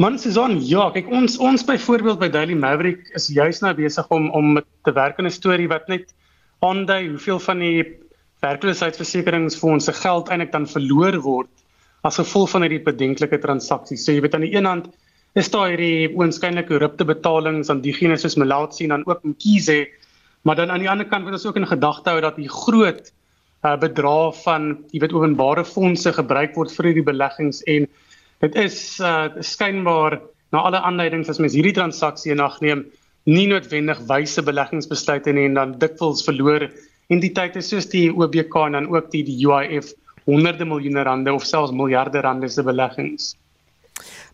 [0.00, 4.30] Man Susan, ja, kyk ons ons byvoorbeeld by Daily Maverick is juis nou besig om
[4.36, 6.14] om te werk aan 'n storie wat net
[6.60, 7.84] aandui hoeveel van die
[8.40, 11.50] werkloosheidsversekeringsfondse geld eintlik dan verloor word
[12.06, 14.04] as gevolg van hierdie bedenklike transaksies.
[14.04, 14.90] So jy weet aan die een hand
[15.38, 19.84] is daar hierdie oënskynlik korrupte betalings aan diegene soos Malatsi en dan ook Mkhize,
[20.42, 23.12] maar dan aan die ander kant moet ons ook in gedagte hou dat die groot
[23.62, 27.86] uh, bedrag van jy weet openbare fondse gebruik word vir hierdie beleggings en
[28.40, 30.16] Dit is uh skynbaar
[30.52, 32.86] na alle aanduidings as mens hierdie transaksie in ag neem,
[33.28, 36.64] nie noodwendig wyse beleggingsbesluite nie en dan dikwels verloor
[37.12, 39.92] entiteite soos die OBK en dan ook die die UIF
[40.24, 43.34] honderde miljoene rande of selfs miljarde rande se beleggings.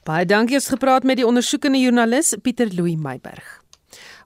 [0.06, 3.62] Baie dankie het gepraat met die ondersoekende joernalis Pieter Louw Meiberg.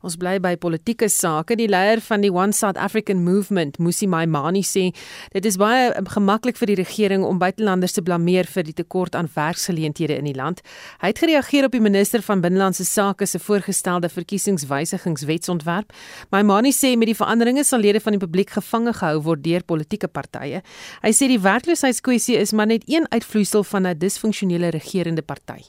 [0.00, 1.58] Ons bly by politieke sake.
[1.60, 4.86] Die leier van die One South African Movement, Musi Maimani sê
[5.34, 9.28] dit is baie gemaklik vir die regering om buitelanders te blameer vir die tekort aan
[9.34, 10.62] werksgeleenthede in die land.
[11.04, 15.92] Hy het gereageer op die minister van binnelandse sake se voorgestelde verkiesingswysigingswetsontwerp.
[16.32, 20.08] Maimani sê met die veranderinge sal lede van die publiek gevange gehou word deur politieke
[20.08, 20.62] partye.
[21.04, 25.68] Hy sê die werkloosheidskwessie is maar net een uitvloeisel van 'n disfunksionele regerende party.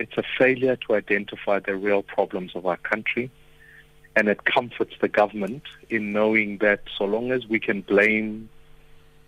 [0.00, 3.30] It's a failure to identify the real problems of our country.
[4.14, 8.48] And it comforts the government in knowing that so long as we can blame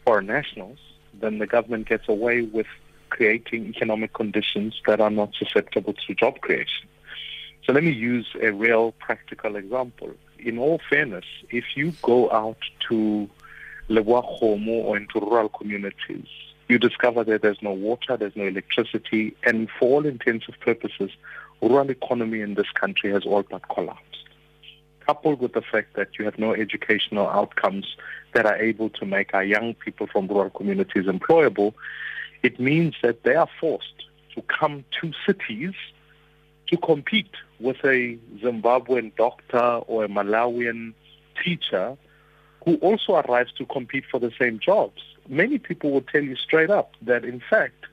[0.04, 0.78] foreign nationals,
[1.20, 2.66] then the government gets away with
[3.08, 6.88] creating economic conditions that are not susceptible to job creation.
[7.64, 10.10] So let me use a real practical example.
[10.38, 13.30] In all fairness, if you go out to
[13.88, 16.26] Lewahomo or into rural communities,
[16.68, 21.10] you discover that there's no water, there's no electricity, and for all intents and purposes,
[21.62, 24.13] rural economy in this country has all but collapsed
[25.06, 27.96] coupled with the fact that you have no educational outcomes
[28.32, 31.74] that are able to make our young people from rural communities employable,
[32.42, 35.74] it means that they are forced to come to cities
[36.68, 40.92] to compete with a Zimbabwean doctor or a Malawian
[41.42, 41.96] teacher
[42.64, 45.02] who also arrives to compete for the same jobs.
[45.28, 47.86] Many people will tell you straight up that, in fact,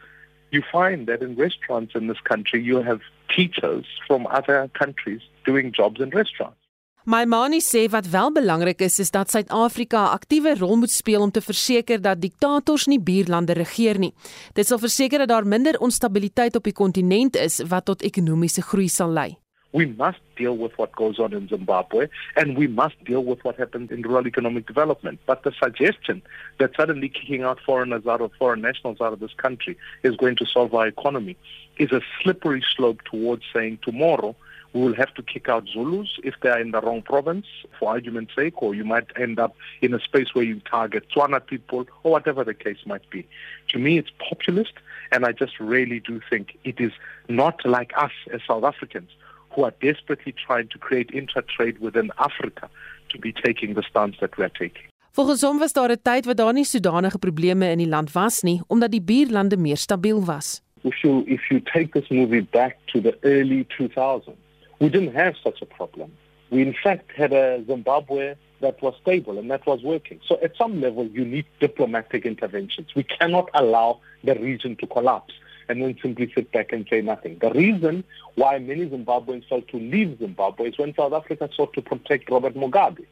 [0.52, 3.02] you find that in restaurants in this country, you have
[3.34, 6.61] teachers from other countries doing jobs in restaurants.
[7.04, 11.22] My manie sê wat wel belangrik is is dat Suid-Afrika 'n aktiewe rol moet speel
[11.22, 14.14] om te verseker dat diktators nie buurlande regeer nie.
[14.54, 18.88] Dit sal verseker dat daar minder onstabiliteit op die kontinent is wat tot ekonomiese groei
[18.88, 19.38] sal lei.
[19.72, 23.58] We must deal with what goes on in Zimbabwe and we must deal with what
[23.58, 25.20] happens in rural economic development.
[25.26, 26.22] But the suggestion
[26.58, 30.36] that suddenly kicking out foreigners out of foreign nationals out of this country is going
[30.36, 31.36] to solve our economy
[31.78, 34.36] is a slippery slope towards saying tomorrow
[34.74, 37.46] we will have to kick out Zulus if they are in the wrong province,
[37.78, 41.46] for argument's sake, or you might end up in a space where you target Tswana
[41.46, 43.28] people, or whatever the case might be.
[43.70, 44.74] To me, it's populist,
[45.12, 46.94] and I just really do think it is
[47.28, 49.10] not like us as South Africans
[49.54, 52.70] who are desperately trying to create intra-trade within Africa
[53.10, 54.88] to be taking the stance that we are taking.
[55.14, 58.42] Volgens hom was daar 'n tyd wat daar nie sodanige probleme in die land was
[58.42, 60.62] nie omdat die buurlande meer stabiel was.
[60.84, 64.51] If you if you take this movie back to the early 2000s
[64.82, 66.12] We didn't have such a problem.
[66.50, 70.20] We, in fact, had a Zimbabwe that was stable and that was working.
[70.28, 72.96] So at some level, you need diplomatic interventions.
[72.96, 75.36] We cannot allow the region to collapse
[75.70, 77.38] and then simply sit back and say nothing.
[77.40, 78.04] The reason
[78.36, 82.56] why many Zimbabweans felt to leave Zimbabwe is when South Africa sought to protect Robert
[82.56, 83.06] Mugabe.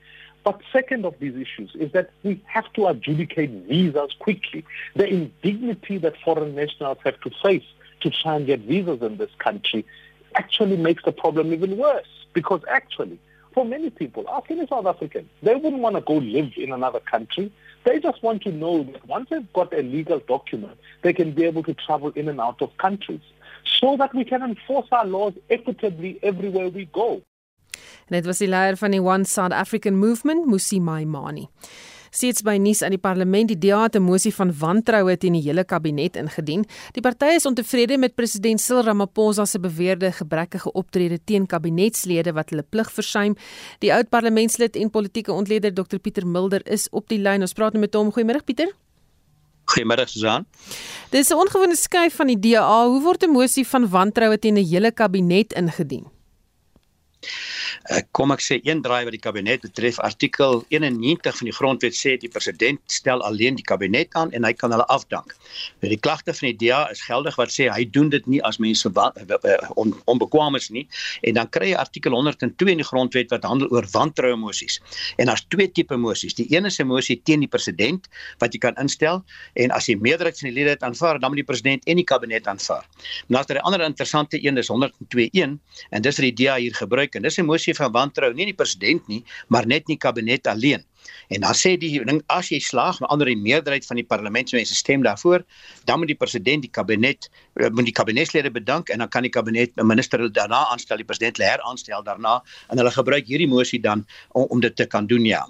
[0.44, 4.66] But second of these issues is that we have to adjudicate visas quickly.
[4.96, 7.66] The indignity that foreign nationals have to face
[8.02, 9.86] to try and get visas in this country
[10.36, 13.20] actually makes the problem even worse because actually
[13.54, 17.00] for many people, ask any South African, they wouldn't want to go live in another
[17.00, 17.52] country.
[17.84, 21.46] They just want to know that once they've got a legal document, they can be
[21.46, 23.22] able to travel in and out of countries
[23.80, 27.22] so that we can enforce our laws equitably everywhere we go.
[28.08, 31.48] En dit was die leier van die One South African Movement, Musi Maimani.
[32.12, 35.42] Steeds by nuus aan die parlement, die DA het 'n mosie van wantroue teen die
[35.42, 36.66] hele kabinet ingedien.
[36.94, 42.50] Die party is ontevrede met president Cyril Ramaphosa se beweerde gebrekkige optrede teen kabinetslede wat
[42.50, 43.36] hulle plig versuim.
[43.80, 47.42] Die oud parlementslid en politieke ontleder Dr Pieter Mulder is op die lyn.
[47.42, 48.12] Ons praat nou met hom.
[48.12, 48.72] Goeiemôre Pieter.
[49.70, 50.46] Goeiemôre Susan.
[51.12, 52.88] Dis 'n ongewone skuif van die DA.
[52.88, 56.06] Hoe word 'n mosie van wantroue teen 'n hele kabinet ingedien?
[57.92, 61.96] Uh, kom ek sê een draai wat die kabinet betref artikel 91 van die grondwet
[61.98, 65.36] sê die president stel alleen die kabinet aan en hy kan hulle afdank.
[65.82, 68.60] Nou die klagte van die DA is geldig wat sê hy doen dit nie as
[68.60, 68.90] mense
[69.76, 70.86] on, onbekwaam is nie
[71.24, 74.80] en dan kry jy artikel 102 in die grondwet wat handel oor wantroue emosies.
[75.18, 76.36] En daar's twee tipe emosies.
[76.38, 78.08] Die een is 'n emosie teen die president
[78.40, 79.24] wat jy kan instel
[79.56, 82.06] en as die meerderheid van die lede dit aanvaar, dan moet die president en die
[82.06, 82.86] kabinet aanvaar.
[83.28, 85.60] Nou as daar 'n ander interessante een is 102.1
[85.90, 88.56] en dis wat die DA hier gebruik en dis 'n emosie van wantrou nie die
[88.56, 90.84] president nie, maar net nie kabinet alleen.
[91.30, 94.76] En dan sê die ding as jy slaag, met ander die meerderheid van die parlementsmense
[94.76, 95.44] stem daarvoor,
[95.86, 97.30] dan moet die president die kabinet
[97.60, 101.06] eh, moet die kabinetslede bedank en dan kan die kabinet 'n minister daarna aanstel, die
[101.06, 105.26] president heraanstel daarna en hulle gebruik hierdie mosie dan om, om dit te kan doen
[105.26, 105.46] ja.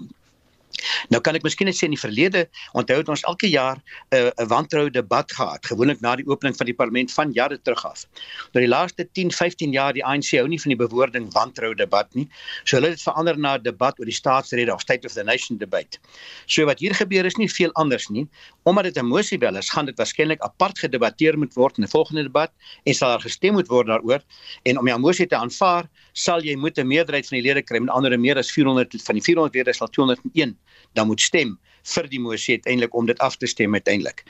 [1.08, 2.46] Nou kan ek miskien net sê in die verlede
[2.78, 6.56] onthou het ons elke jaar 'n uh, 'n wantroue debat gehad, gewoonlik na die opening
[6.56, 8.06] van die parlement van jare terug af.
[8.54, 12.08] Oor die laaste 10, 15 jaar die ANC hou nie van die bewoording wantroue debat
[12.14, 12.28] nie.
[12.64, 15.24] So hulle het dit verander na 'n debat oor die staatsrede of state of the
[15.24, 15.98] nation debate.
[16.46, 18.28] So wat hier gebeur is nie veel anders nie.
[18.62, 21.88] Omdat dit 'n mosie wel is, gaan dit waarskynlik apart gedebatteer moet word in 'n
[21.88, 22.50] volgende debat
[22.84, 24.22] en sal daar gestem moet word daaroor.
[24.62, 27.78] En om jou mosie te aanvaar, sal jy moet 'n meerderheid van die lede kry,
[27.78, 30.58] met ander meer as 400 van die 400 lede sal 201
[30.92, 34.24] dan moet stem vir die mosie uiteindelik om dit af te stem uiteindelik.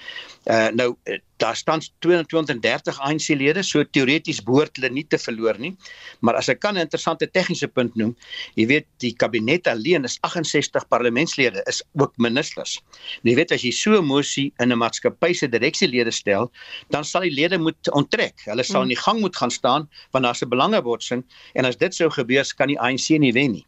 [0.46, 5.72] Uh nou eh, daar staan 230 ANC-lede, so teoreties behoort hulle nie te verloor nie.
[6.20, 8.16] Maar as ek kan 'n interessante tegniese punt noem,
[8.54, 12.80] jy weet die kabinet alleen is 68 parlementslede, is ook ministers.
[13.22, 16.52] Nou jy weet as jy so 'n mosie in 'n maatskappy se direksielede stel,
[16.90, 18.34] dan sal die lede moet onttrek.
[18.44, 21.24] Hulle sal in die gang moet gaan staan want daar's 'n belangebotsing
[21.54, 23.66] en as dit sou gebeur, kan die ANC nie wen nie.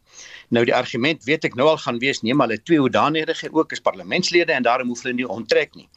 [0.49, 3.71] Nou die argument weet ek nou al gaan wees nee maar hulle twee hoedanige ook
[3.71, 5.87] is parlementslede en daarom hoef hulle nie onttrek nie.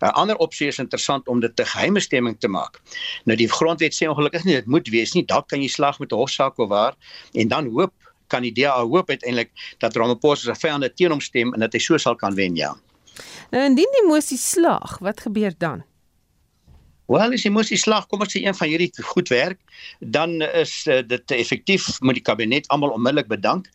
[0.00, 2.80] 'n Ander opsie is interessant om dit te geheime stemming te maak.
[3.24, 5.24] Nou die grondwet sê ongelukkig nie dit moet wees nie.
[5.24, 6.94] Dalk kan jy slag met 'n hofsaak of waar
[7.32, 7.92] en dan hoop
[8.28, 11.78] kan die DA hoop uiteindelik dat Ramaphosa se vyande teen hom stem en dat hy
[11.78, 12.74] so sal kan wen ja.
[13.50, 15.82] Nou indien die mosie slaag, wat gebeur dan?
[17.10, 19.58] Wel, as die mosie slaag, kom ons sê een van hierdie goed werk,
[19.98, 23.66] dan is uh, dit effektief met die kabinet almal onmiddellik bedank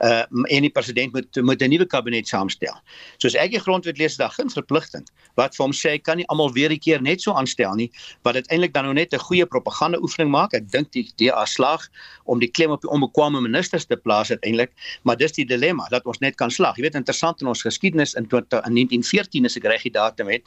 [0.00, 0.22] uh
[0.54, 2.74] en die president moet moet 'n nuwe kabinet saamstel.
[3.18, 6.52] Soos ek die grondwet lees, daar geen verpligting wat vir hom sê kan nie almal
[6.52, 7.90] weer 'n keer net so aanstel nie,
[8.22, 10.54] wat dit eintlik dan nou net 'n goeie propaganda oefening maak.
[10.54, 11.88] Ek dink die DA slaag
[12.24, 14.70] om die klem op die onbekwame ministers te plaas uiteindelik,
[15.02, 16.76] maar dis die dilemma dat ons net kan slag.
[16.76, 20.28] Jy weet interessant in ons geskiedenis in 20 in 1914 as ek reg die datum
[20.28, 20.42] het,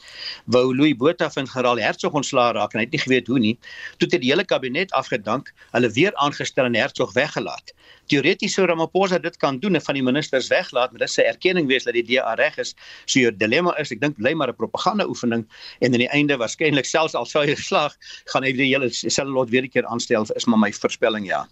[0.45, 3.57] wou Louis Botha van generaal Hertzog ontslaa raak en hy het nie geweet hoe nie.
[3.97, 7.73] Toe het die hele kabinet afgedank, hulle weer aangestel en Hertzog weggelaat
[8.11, 11.67] teoreties sou Ramaphosa dit kan doen en van die ministers weglaat, maar dit sê erkenning
[11.67, 12.73] wees dat die DA reg is.
[13.05, 15.45] So jou dilemma is, ek dink bly maar 'n propaganda oefening
[15.79, 17.95] en aan die einde waarskynlik selfs al sou hy geslaag,
[18.33, 21.47] gaan hy die hele selfe lot weer 'n keer aanstel, is maar my voorspelling ja.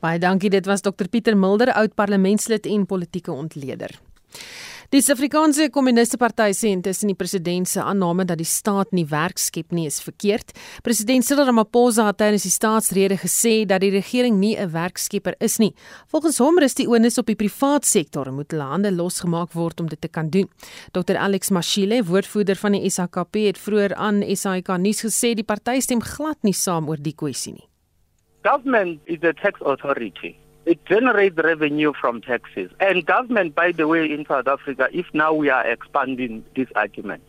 [0.00, 3.90] Baie dankie, dit was Dr Pieter Mulder, oud parlementslid en politieke ontleder.
[4.90, 9.38] Die Suid-Afrikaanse Kommuniste Party sê intussen die president se aanname dat die staat nie werk
[9.38, 10.50] skep nie is verkeerd.
[10.82, 15.58] President Cyril Ramaphosa het tydens die staatsrede gesê dat die regering nie 'n werkskepper is
[15.58, 15.76] nie.
[16.10, 19.80] Volgens hom rus die onus op die privaat sektor en moet hulle hande losgemaak word
[19.80, 20.48] om dit te kan doen.
[20.90, 25.80] Dr Alex Mashile, woordvoerder van die SAKP, het vroeër aan SAK nuus gesê die party
[25.80, 27.68] stem glad nie saam oor die kwessie nie.
[28.42, 30.39] Government is a tax authority.
[30.66, 32.70] It generates revenue from taxes.
[32.80, 37.22] And government, by the way, in South Africa, if now we are expanding this argument,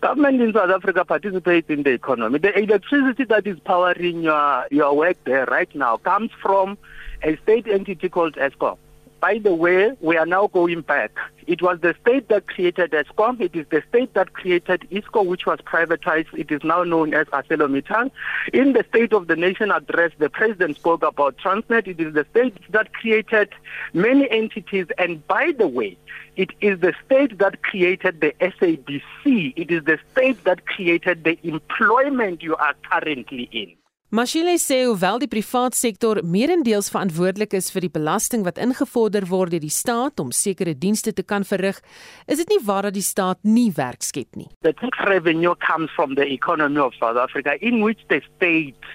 [0.00, 2.38] government in South Africa participates in the economy.
[2.38, 6.78] The electricity that is powering your, your work there right now comes from
[7.22, 8.78] a state entity called ESCOM.
[9.26, 11.10] By the way, we are now going back.
[11.48, 13.40] It was the state that created ESCOM.
[13.40, 16.32] It is the state that created ISCO, which was privatized.
[16.32, 18.12] It is now known as ArcelorMittal.
[18.52, 21.88] In the State of the Nation address, the president spoke about Transnet.
[21.88, 23.48] It is the state that created
[23.92, 24.86] many entities.
[24.96, 25.98] And by the way,
[26.36, 29.54] it is the state that created the SABC.
[29.56, 33.74] It is the state that created the employment you are currently in.
[34.16, 39.52] Mashile sê hoewel die privaat sektor meerendeels verantwoordelik is vir die belasting wat ingevorder word
[39.52, 41.82] deur die staat om sekere dienste te kan verrig,
[42.24, 44.46] is dit nie waar dat die staat nie werk skep nie.
[44.64, 48.88] The tax revenue comes from the economy of South Africa in which the state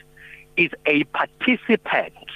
[0.58, 2.34] is a participant.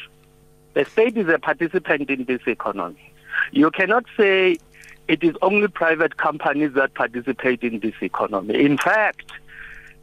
[0.77, 3.09] The state is a participant in this economy.
[3.49, 4.59] You cannot say
[5.07, 8.61] it is only private companies that participate in this economy.
[8.61, 9.33] In fact,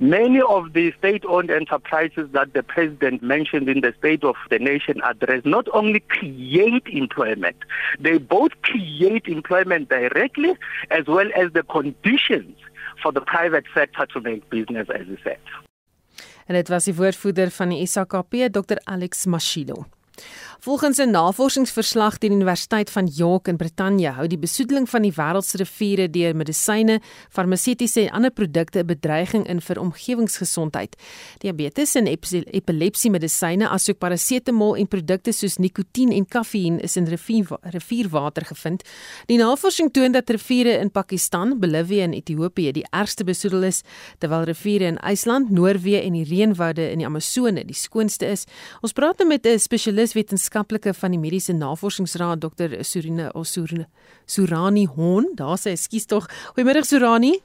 [0.01, 5.01] Many of the state-owned enterprises that the president mentioned in the State of the Nation
[5.03, 7.57] address not only create employment,
[8.01, 10.57] they both create employment directly
[10.91, 12.57] as well as the conditions
[13.03, 15.39] for the private sector to make business as he said.
[16.47, 19.85] En dit was die woordvoerder van die SAKP, Dr Alex Mashido.
[20.65, 25.13] Volgens 'n navorsingsverslag deur die Universiteit van York in Brittanje hou die besoedeling van die
[25.13, 27.01] wêreld se riviere deur medisyne,
[27.31, 30.97] farmaseutiese en ander produkte 'n bedreiging in vir omgewingsgesondheid.
[31.39, 37.59] Diabetes en epilepsie medisyne asook parasetamol en produkte soos nikotien en kafeïen is in rivier,
[37.63, 38.83] rivierwater gevind.
[39.27, 43.83] Die navorsing toon dat riviere in Pakistan, Bolivia en Ethiopië die ergste besoedel is,
[44.19, 48.45] terwyl riviere in IJsland, Noorwe en die reënwoude in die Amazone die skoonste is.
[48.81, 50.13] Ons praat nou met 'n spesialis
[50.53, 52.83] wetenskaplike van die Mediese Navorsingsraad, Dr.
[52.85, 53.87] Surine Osurne
[54.27, 55.33] Surani Hon.
[55.35, 56.29] Daar sê ekskuus tog.
[56.55, 57.41] Goeiemôre Surani.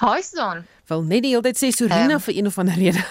[0.00, 0.66] Haai son.
[0.88, 3.02] Wel net die hele tyd sê Surina um, vir een of ander rede.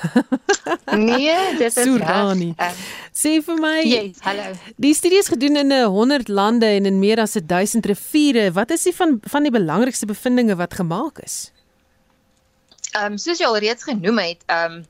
[1.08, 2.54] nee, dit is Surani.
[2.58, 3.80] Um, sê vir my.
[3.88, 4.52] Yes, hallo.
[4.78, 8.52] Die studie is gedoen in 100 lande en in meer as 1000 riviere.
[8.54, 11.52] Wat is die van van die belangrikste bevindinge wat gemaak is?
[12.92, 14.90] Ehm um, soos jy al reeds genoem het, ehm um,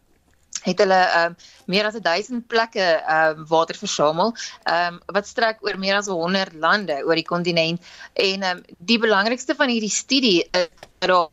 [0.61, 1.35] het hulle um,
[1.65, 4.35] meer as 1000 plekke um, water versamel,
[4.69, 7.81] um, wat strek oor meer as 100 lande oor die kontinent
[8.13, 11.31] en um, die belangrikste van hierdie studie is dat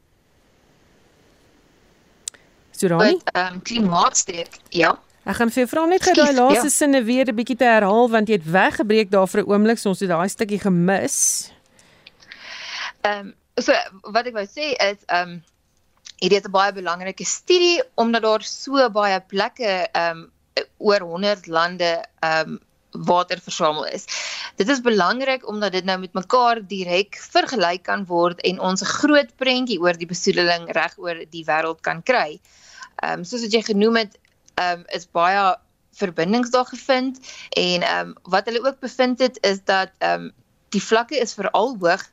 [2.79, 3.19] Surani?
[3.35, 4.95] Um, klimaatsteek, ja.
[5.29, 6.73] Ek gaan vir jou vra net gou daai laaste ja.
[6.73, 9.91] sinne weer 'n bietjie te herhaal want jy het weggebreek daar vir 'n oomblik, so
[9.91, 11.51] ons het daai stukkie gemis.
[13.03, 13.73] Ehm um, so
[14.15, 15.43] wat ek wou sê is ehm um,
[16.21, 20.31] hierdie is 'n baie belangrike studie omdat daar so baie plekke ehm um,
[20.79, 22.59] oor 100 lande ehm um,
[22.91, 24.07] water versamel is.
[24.57, 28.93] Dit is belangrik omdat dit nou met mekaar direk vergelyk kan word en ons 'n
[29.01, 32.41] groot prentjie oor die besoedeling reg oor die wêreld kan kry.
[33.03, 34.19] Ehm um, soos wat jy genoem het,
[34.55, 35.57] ehm um, is baie
[35.99, 37.19] verbindings daar gevind
[37.51, 40.33] en ehm um, wat hulle ook bevind het is dat ehm um,
[40.75, 42.05] die vlakke is veral hoog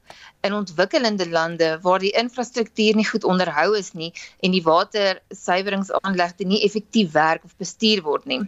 [0.46, 6.62] in ontwikkelende lande waar die infrastruktuur nie goed onderhou is nie en die watersuiweringsaanlegte nie
[6.68, 8.44] effektief werk of bestuur word nie.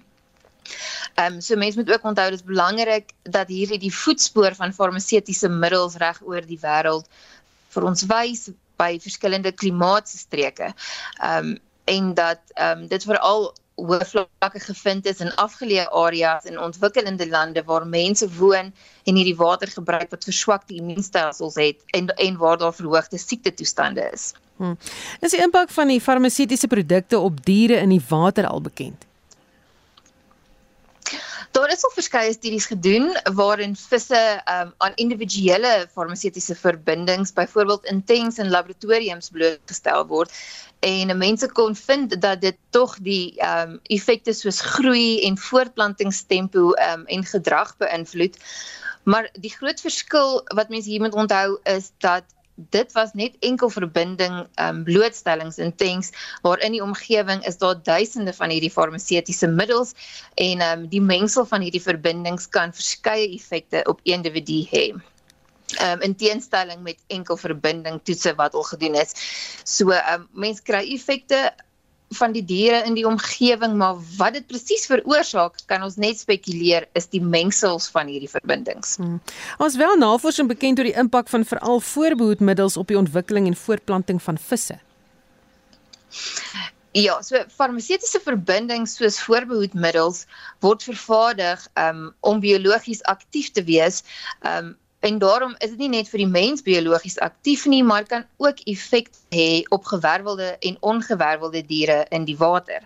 [1.15, 5.49] Ehm um, so mense moet ook onthou dis belangrik dat hierdie die voetspoor van farmaseutiese
[5.49, 7.07] middels reg oor die wêreld
[7.75, 10.73] vir ons wys by verskillende klimaatstreke.
[11.21, 11.55] Ehm um,
[11.87, 17.27] en dat ehm um, dit veral hoë vlakke gevind is in afgeleë areas in ontwikkelende
[17.29, 18.71] lande waar mense woon
[19.05, 24.33] en hierdie water gebruik wat verswakte immuunstelsels het en en waar daar verhoogde siektetoestande is.
[24.57, 24.77] Hmm.
[25.21, 29.05] Is die impak van die farmaseutiese produkte op diere in die water al bekend?
[31.57, 38.37] Daar is al verskeie studies gedoen waarin visse um, aan individuele farmaseutiese verbindings byvoorbeeld intens
[38.37, 40.35] in laboratoriums blootgestel word
[40.85, 46.75] en mense kon vind dat dit tog die ehm um, effekte soos groei en voortplantingstempo
[46.75, 48.37] ehm um, en gedrag beïnvloed.
[49.03, 53.69] Maar die groot verskil wat mense hier moet onthou is dat dit was net enkel
[53.69, 59.93] verbinding um, blootstellings intens waar in die omgewing is daar duisende van hierdie farmaseutiese middels
[60.35, 64.87] en um, die mengsel van hierdie verbindings kan verskeie effekte op 'n individu hê
[65.83, 69.13] um, in teenstelling met enkel verbinding toetse wat al gedoen is.
[69.63, 71.51] So um, mense kry effekte
[72.15, 76.87] van die diere in die omgewing, maar wat dit presies veroorsaak, kan ons net spekuleer
[76.95, 78.95] is die mengsels van hierdie verbindings.
[79.01, 79.19] Hmm.
[79.59, 84.21] Ons wel navorsing bekend oor die impak van veral voorbehoedmiddels op die ontwikkeling en voortplanting
[84.23, 84.79] van visse.
[86.97, 90.23] Ja, so farmaseutiese verbindings soos voorbehoedmiddels
[90.65, 94.01] word vervaardig um, om biologies aktief te wees.
[94.41, 98.23] Um, En daarom is dit nie net vir die mens biologies aktief nie, maar kan
[98.41, 102.81] ook effek hê op gewervelde en ongewervelde diere in die water.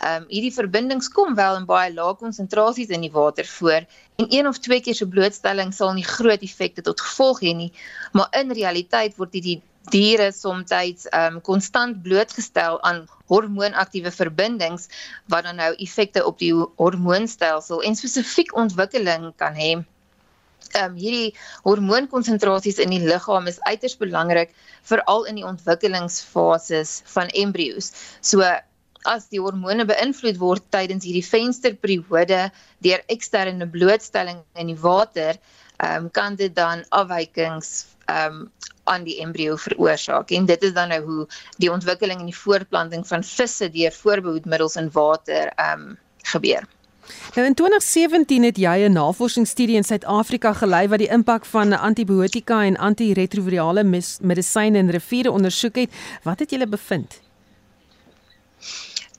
[0.00, 3.86] Ehm um, hierdie verbindings kom wel in baie lae konsentrasies in die water voor
[4.20, 7.72] en een of twee keer se blootstelling sal nie groot effekte tot gevolg hê nie,
[8.12, 14.88] maar in realiteit word hierdie diere soms ehm um, konstant blootgestel aan hormoonaktiewe verbindings
[15.32, 19.76] wat dan nou effekte op die hormoonstelsel en spesifiek ontwikkeling kan hê
[20.74, 24.54] ehm um, hierdie hormoonkonsentrasies in die liggaam is uiters belangrik
[24.90, 27.92] veral in die ontwikkelingsfases van embrio's.
[28.20, 28.42] So
[29.06, 32.40] as die hormone beïnvloed word tydens hierdie vensterperiode
[32.84, 35.38] deur eksterne blootstelling in die water,
[35.78, 38.50] ehm um, kan dit dan afwykings ehm um,
[38.86, 40.30] aan die embrio veroorsaak.
[40.30, 41.26] En dit is dan nou hoe
[41.58, 46.66] die ontwikkeling en die voortplanting van visse deur voorbehoedmiddels in water ehm um, gebeur.
[47.34, 52.64] Nou in 2017 het jy 'n navorsingsstudie in Suid-Afrika gelei wat die impak van antibiotika
[52.64, 53.84] en antiretrovirale
[54.20, 55.90] medisyne in riviere ondersoek het.
[56.22, 57.20] Wat het julle bevind?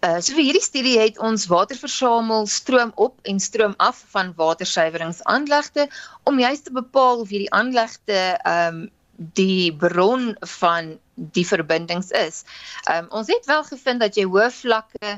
[0.05, 4.33] Uh, so vir hierdie studie het ons water versamel stroom op en stroom af van
[4.37, 5.87] watersuiweringsaanlegte
[6.23, 12.43] om juist te bepaal of hierdie aanlegte um, die bron van die verbindings is.
[12.93, 15.17] Um, ons het wel gevind dat jy hoë vlakke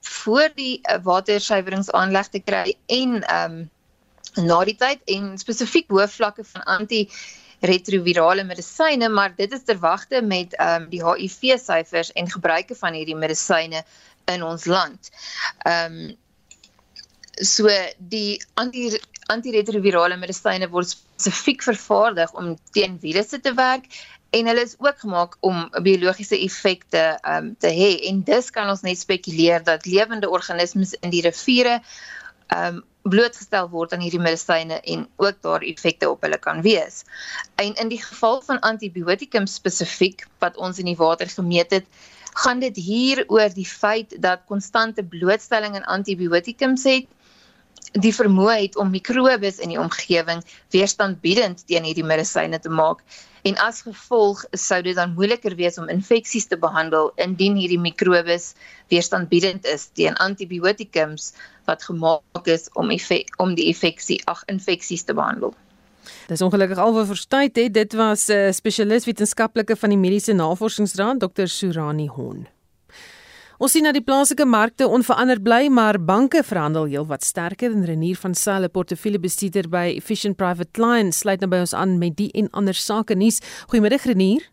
[0.00, 3.68] voor die uh, watersuiweringsaanleg te kry en ehm um,
[4.46, 7.00] na die tyd en spesifiek hoë vlakke van anti
[7.66, 12.96] retrovirale medisyne, maar dit is terwagte met ehm um, die HIV syfers en gebruike van
[12.96, 13.84] hierdie medisyne
[14.30, 15.10] in ons land.
[15.66, 16.16] Ehm um,
[17.40, 18.90] so die anti
[19.30, 23.86] antiretrovirale medisyne word spesifiek vervaardig om teen virusse te werk
[24.30, 28.84] en hulle is ook gemaak om biologiese effekte um, te hê en dus kan ons
[28.86, 31.80] net spekuleer dat lewende organismes in die riviere
[32.54, 37.04] um blootgestel word aan hierdie medisyne en ook daar effekte op hulle kan wees.
[37.56, 41.86] En in die geval van antibiotikum spesifiek wat ons in die water gemeet het,
[42.44, 47.08] gaan dit hier oor die feit dat konstante blootstelling aan antibiotikums het
[47.92, 53.02] die vermoë het om mikrobes in die omgewing weerstandbiedend teen hierdie medisyne te maak
[53.42, 58.52] en as gevolg sou dit dan moeiliker wees om infeksies te behandel indien hierdie mikrobes
[58.92, 61.32] weerstandbiedend is teen antibiotikums
[61.66, 65.54] wat gemaak is om effek, om die infeksie ag infeksies te behandel.
[66.30, 70.32] Dis ongelukkig alweer verstaan het dit was 'n uh, eh, spesialis wetenskaplike van die Mediese
[70.32, 72.46] Navorsingsraad Dr Surani Hon.
[73.60, 78.16] Ons sien dat die plaaslike markte onveranderd bly, maar banke verhandel heelwat sterker en Renier
[78.16, 82.30] van Sail, 'n portefeuljebestuurder by Efficient Private Clients, sluit nou by ons aan met die
[82.32, 83.40] en ander sake nuus.
[83.68, 84.48] Goeiemiddag Renier.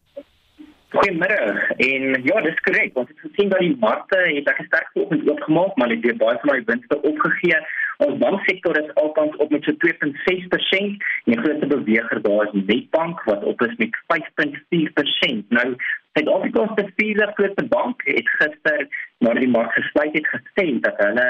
[0.91, 1.73] Goeiemôre.
[1.77, 2.91] En ja, dis korrek.
[2.97, 6.37] Ons het gesien dat die markte het lekker sterk vanoggend oopgemaak, maar dit het baie
[6.41, 7.59] van my winste opgegee.
[8.05, 11.05] Ons banksektor is altans op met so 2.6%.
[11.29, 15.47] Die grootste beweger daar is Nedbank wat op is met 5.4%.
[15.49, 15.75] Nou
[16.13, 18.87] Suid-Afrika se vierde grootste bank het gister
[19.17, 21.27] na die mark gesluit het gesê dat hulle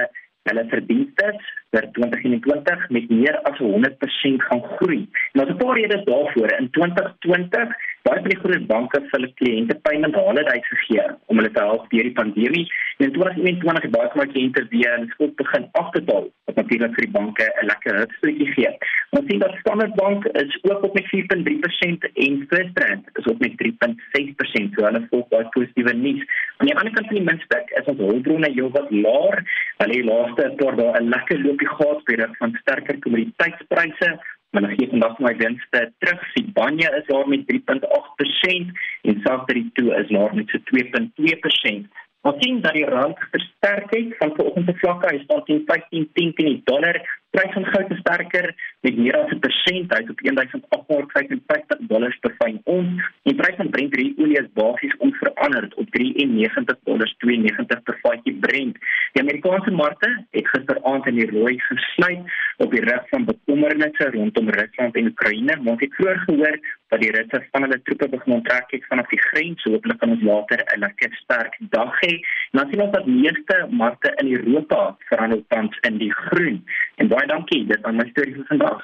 [0.47, 1.33] hulle verdienste
[1.75, 5.01] vir 2021 met meer as 100% gaan groei.
[5.33, 7.75] Nou as 'n paar redes daarvoor in 2020
[8.07, 11.89] baie van die groot banke vir hulle kliënte payment holidays gegee om hulle te help
[11.91, 12.65] deur die pandemie.
[12.97, 16.93] En in 2021 het baie van my kliënte weer in skuld begin afbetaal wat natuurlik
[16.95, 18.71] vir die banke 'n lekker hupstootjie gee.
[19.17, 23.39] Ons sien dat Standard Bank is ook op met 4.3% en First Rand is op
[23.39, 24.73] met 3.6%.
[24.75, 26.23] So hulle volg baie positiewe nuus.
[26.57, 29.43] Aan die ander kant van die muntstuk is ons hulpbronne heelwat laer.
[29.77, 34.19] Hulle het laaste paar dae 'n lekker loopie gehad by van sterker kommoditeitspryse
[34.51, 36.21] maar dan gee vandag my winste terug.
[36.33, 41.87] Sibanye is daar met 3.8% en South32 is daar met so 2.2%.
[42.21, 45.13] Ons sien dat die rand versterk het van vanoggend se vlakke.
[45.13, 47.01] Hy staan teen 15.10 teen die dollar.
[47.37, 49.91] Prys van goud is sterker met meer as 'n persent.
[49.93, 50.21] Hy is op
[50.69, 53.01] 1855 dollars per fyn ons.
[53.29, 58.77] Die prys van Brent olie is basies onveranderd op 93 dollars 92 per vatjie Brent.
[59.13, 62.25] Die Amerikaanse markte het gisteraand in die rooi gesluit
[62.57, 65.59] op die rug van bekommernisse rondom Rusland en Oekraïne.
[65.65, 69.21] Ons het vroeër gehoor dat die Russe van hulle troepe begin onttrek het vanaf die
[69.21, 72.13] grens, so hopelik kan ons later 'n lekker sterk dag hê.
[72.51, 76.63] En dan sien ons dat meeste markte in Europa verhandel tans in die groen.
[76.95, 78.83] En baie dankie, dit aan my storie vir vandag.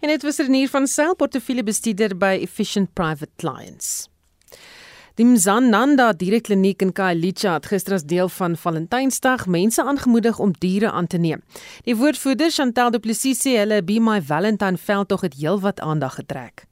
[0.00, 4.08] En dit was Renier van Sail portefeulje bestuurder by Efficient Private Clients.
[5.20, 10.90] Die Mzananda Dierekliniek in Khayelitsha het gister as deel van Valentynsdag mense aangemoedig om diere
[10.90, 11.42] aan te neem.
[11.84, 16.64] Die woordvoerder Chantel Du Plessis sê hulle Be My Valentine veldtog het heelwat aandag getrek.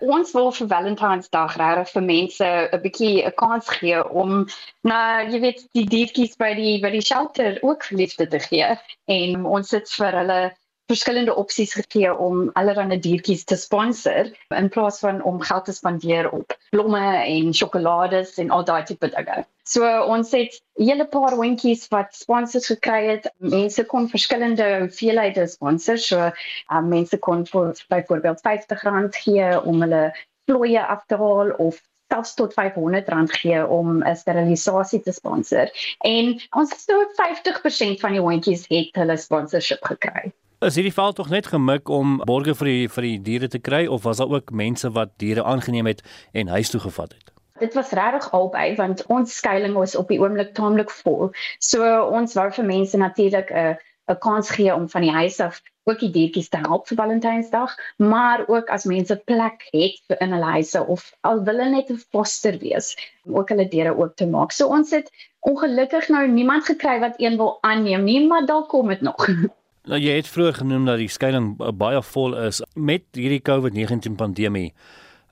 [0.00, 4.46] Ons wil vir Valentynsdag regtig vir mense 'n bietjie 'n kans gee om
[4.84, 8.76] na jy weet die diertjies by die by die shelter ook liefde te gee.
[9.06, 10.40] En ons sit vir hulle
[10.88, 16.30] verskillende opsies gegee om allerlei diertjies te sponsor in plaas van om geld te spandeer
[16.32, 19.44] op blomme en sjokolades en al daai tipe dinge.
[19.68, 19.84] So
[20.14, 23.28] ons het 'n hele paar hondjies wat sponsors gekry het.
[23.36, 25.98] Mense kon verskillende hoeveelhede sponsor.
[25.98, 26.30] So
[26.72, 30.14] um, mense kon vir byvoorbeeld R50 gee om hulle
[30.46, 35.68] vloeie af te haal of selfs tot R500 gee om 'n sterilisasie te sponsor.
[36.00, 40.32] En ons het so 50% van die hondjies het hulle sponsorship gekry.
[40.66, 43.84] Is hierdie val tog net gemik om borge vir die vir die diere te kry
[43.86, 46.00] of was daar ook mense wat diere aangeneem het
[46.34, 47.28] en huis toe gevat het?
[47.62, 51.30] Dit was regtig albei want ons skuilings was op die oomblik taamlik vol.
[51.62, 53.76] So ons wou vir mense natuurlik 'n
[54.10, 57.76] 'n kans gee om van die huis af ook die diertjies te help vir Valentynsdag,
[57.96, 61.90] maar ook as mense plek het vir in hulle huise of al wil hulle net
[61.90, 64.52] 'n foster wees, om ook hulle deure oop te maak.
[64.52, 65.08] So ons het
[65.40, 69.28] ongelukkig nou niemand gekry wat een wil aanneem nie, maar dalk kom dit nog.
[69.88, 74.74] Nou jy het vroeër genoem dat die skuilings baie vol is met hierdie COVID-19 pandemie.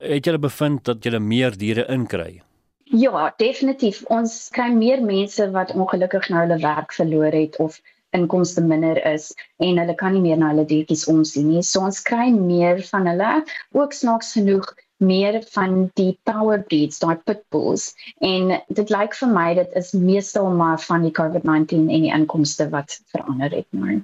[0.00, 2.40] Het julle bevind dat julle meer diere inkry?
[2.88, 3.98] Ja, definitief.
[4.08, 7.76] Ons kry meer mense wat ongelukkig nou hulle werk verloor het of
[8.16, 9.28] inkomste minder is
[9.60, 11.60] en hulle kan nie meer na hulle diertjies omsien nie.
[11.60, 13.36] So ons kry meer van hulle.
[13.76, 14.72] Ook snaaks genoeg
[15.04, 17.90] meer van die power breeds, daai pitbulls
[18.24, 22.72] en dit lyk vir my dit is meestal maar van die COVID-19 en die inkomste
[22.72, 24.00] wat verander het nou.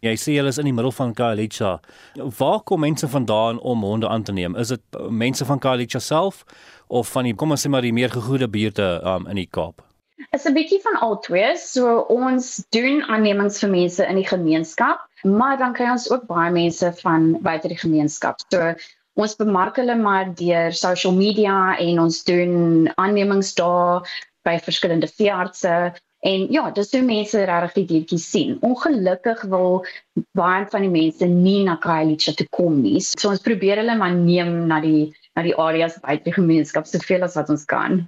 [0.00, 1.74] Jy sê hulle is in die middel van Khayelitsha.
[2.38, 4.56] Waar kom mense vandaan om honde aan te neem?
[4.56, 6.44] Is dit mense van Khayelitsha self
[6.88, 9.84] of van die kom ons sê maar die meer gegoede buurte um, in die Kaap?
[10.16, 11.52] Dit is 'n bietjie van albei.
[11.56, 16.50] So ons doen aannemings vir mense in die gemeenskap, maar dan kry ons ook baie
[16.50, 18.40] mense van buite die gemeenskap.
[18.48, 18.74] So
[19.20, 24.08] ons bemark hulle maar deur social media en ons doen aannemings daar
[24.48, 28.58] by verskillende veeartse En ja, dis hoe mense regtig die diertjies sien.
[28.66, 29.86] Ongelukkig wil
[30.36, 33.00] baie van die mense nie na Khayelitsha toe kom nie.
[33.00, 35.08] So ons probeer hulle maar neem na die
[35.38, 38.02] na die areas buite die gemeenskap soveel as wat ons kan.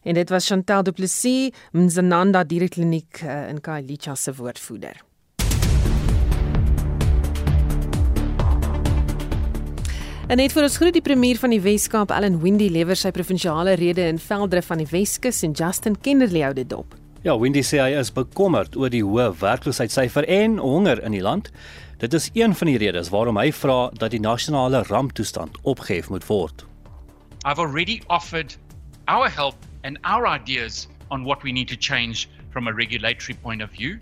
[0.00, 5.02] En dit was Chantel Du Plessis, Mzananda Dierekliniek uh, in Khayelitsha se woordvoerder.
[10.30, 13.72] En net vir ons groet die premier van die Wes-Kaap, Allan Windy lewer sy provinsiale
[13.80, 16.92] rede in Veldre van die Weskus en Justin Kennerly hou dit dop.
[17.26, 21.50] Ja, Windy sê hy is bekommerd oor die hoë werkloosheidsyfer en honger in die land.
[21.98, 26.28] Dit is een van die redes waarom hy vra dat die nasionale ramptoestand opgehef moet
[26.28, 26.62] word.
[27.42, 28.54] I've already offered
[29.08, 33.66] our help and our ideas on what we need to change from a regulatory point
[33.66, 33.98] of view.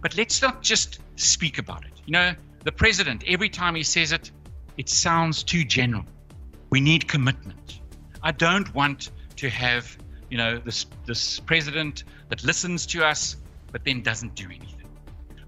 [0.00, 1.92] But let's not just speak about it.
[2.06, 2.32] You know,
[2.64, 4.32] the president every time he says it
[4.76, 6.04] it sounds too general.
[6.70, 7.80] We need commitment.
[8.22, 9.96] I don't want to have,
[10.30, 13.36] you know, this this president that listens to us
[13.72, 14.88] but then doesn't do anything.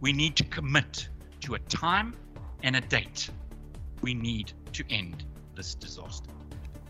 [0.00, 1.08] We need to commit
[1.40, 2.14] to a time
[2.62, 3.30] and a date.
[4.02, 5.24] We need to end
[5.54, 6.30] this disaster.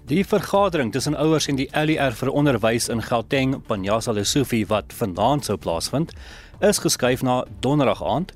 [0.06, 5.48] Die vergadering tussen ouers en die LER vir onderwys in Gauteng, Panjasa Lesofie wat vanaand
[5.48, 6.12] sou plaasvind,
[6.62, 8.32] is geskuif na donderdag aand.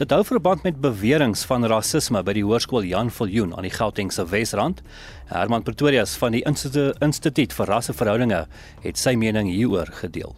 [0.00, 4.24] Dit hou verband met beweringe van rasisme by die hoërskool Jan Viljoen aan die Gautengse
[4.30, 4.80] Wesrand.
[5.28, 8.38] Herman Pretorius van die Instituut vir Rasseverhoudinge
[8.86, 10.32] het sy mening hieroor gedeel.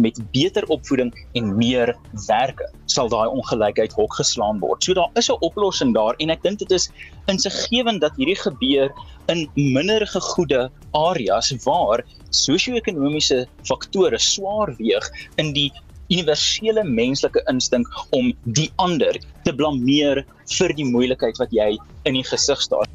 [0.00, 1.92] Met beter opvoeding en meer
[2.30, 4.80] werke sal daai ongelykheid hok geslaan word.
[4.80, 6.88] So daar is 'n oplossing daar en ek dink dit is
[7.28, 8.88] insiggewend dat hierdie gebeur
[9.28, 12.00] in minder gegoede areas waar
[12.30, 15.04] sosio-ekonomiese faktore swaar weeg
[15.36, 15.70] in die
[16.14, 20.22] universele menslike instink om die ander te blameer
[20.56, 21.74] vir die moeilikheid wat jy
[22.06, 22.88] in die gesig staar.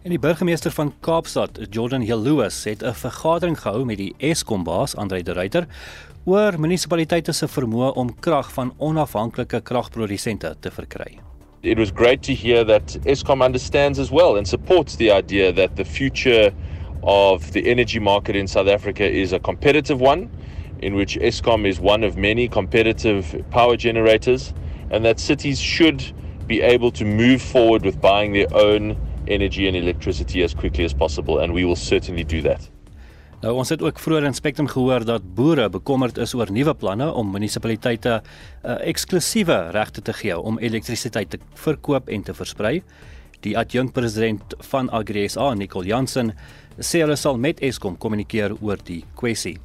[0.00, 4.64] En die burgemeester van Kaapstad, Jordan Hill Lewis, het 'n vergadering gehou met die Eskom
[4.64, 5.66] baas, Andre de Ruyter,
[6.24, 11.18] oor munisipaliteite se vermoë om krag van onafhanklike kragprodusente te verkry.
[11.62, 15.76] It was great to hear that Eskom understands as well and supports the idea that
[15.76, 16.52] the future
[17.02, 20.28] of the energy market in South Africa is a competitive one
[20.82, 24.52] in which Eskom is one of many competitive power generators,
[24.90, 26.12] and that cities should
[26.46, 28.96] be able to move forward with buying their own
[29.28, 32.68] energy and electricity as quickly as possible, and we will certainly do that.
[33.40, 37.06] Nou ons het ook vroeër in Spectrum gehoor dat boere bekommerd is oor nuwe planne
[37.16, 42.82] om munisipaliteite uh, eksklusiewe regte te gee om elektrisiteit te verkoop en te versprei.
[43.40, 46.34] Die adjunkpresident van AgriSA, Nicole Jansen,
[46.76, 49.56] sê hulle sal met Eskom kommunikeer oor die kwessie.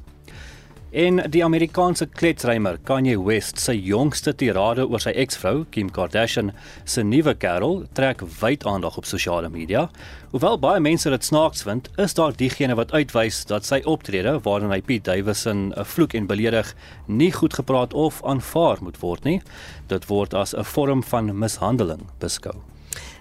[0.96, 6.54] En die Amerikaanse kletsrymer Kanye West se jongste tirade oor sy eksvrou Kim Kardashian
[6.88, 9.90] se nuwe kerel trek wyd aandag op sosiale media.
[10.32, 14.72] Hoewel baie mense dit snaaks vind, is daar diegene wat uitwys dat sy optrede waarin
[14.72, 16.72] hy Pete Davidson 'n vloek en beledig
[17.06, 19.42] nie goed gepraat of aanvaar moet word nie.
[19.88, 22.56] Dit word as 'n vorm van mishandeling beskou.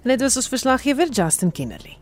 [0.04, 1.98] En dit was ons verslaggewer Justin Kennerly.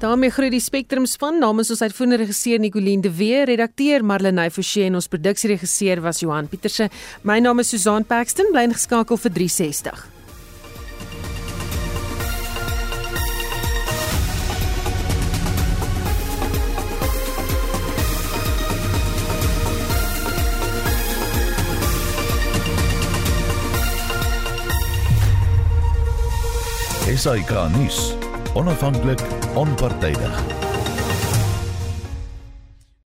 [0.00, 4.84] Daarmee groet die Spectrum span namens ons uitvoerende regisseur Nicoline de Weer, redakteur Marlenae Forsie
[4.88, 6.90] en ons produksieregisseur was Johan Pieterse.
[7.22, 10.04] My naam is Susan Paxton, bly ingeskakel vir 360.
[27.16, 28.25] SAK nuus
[28.56, 29.20] onafhanklik
[29.54, 30.65] onpartydig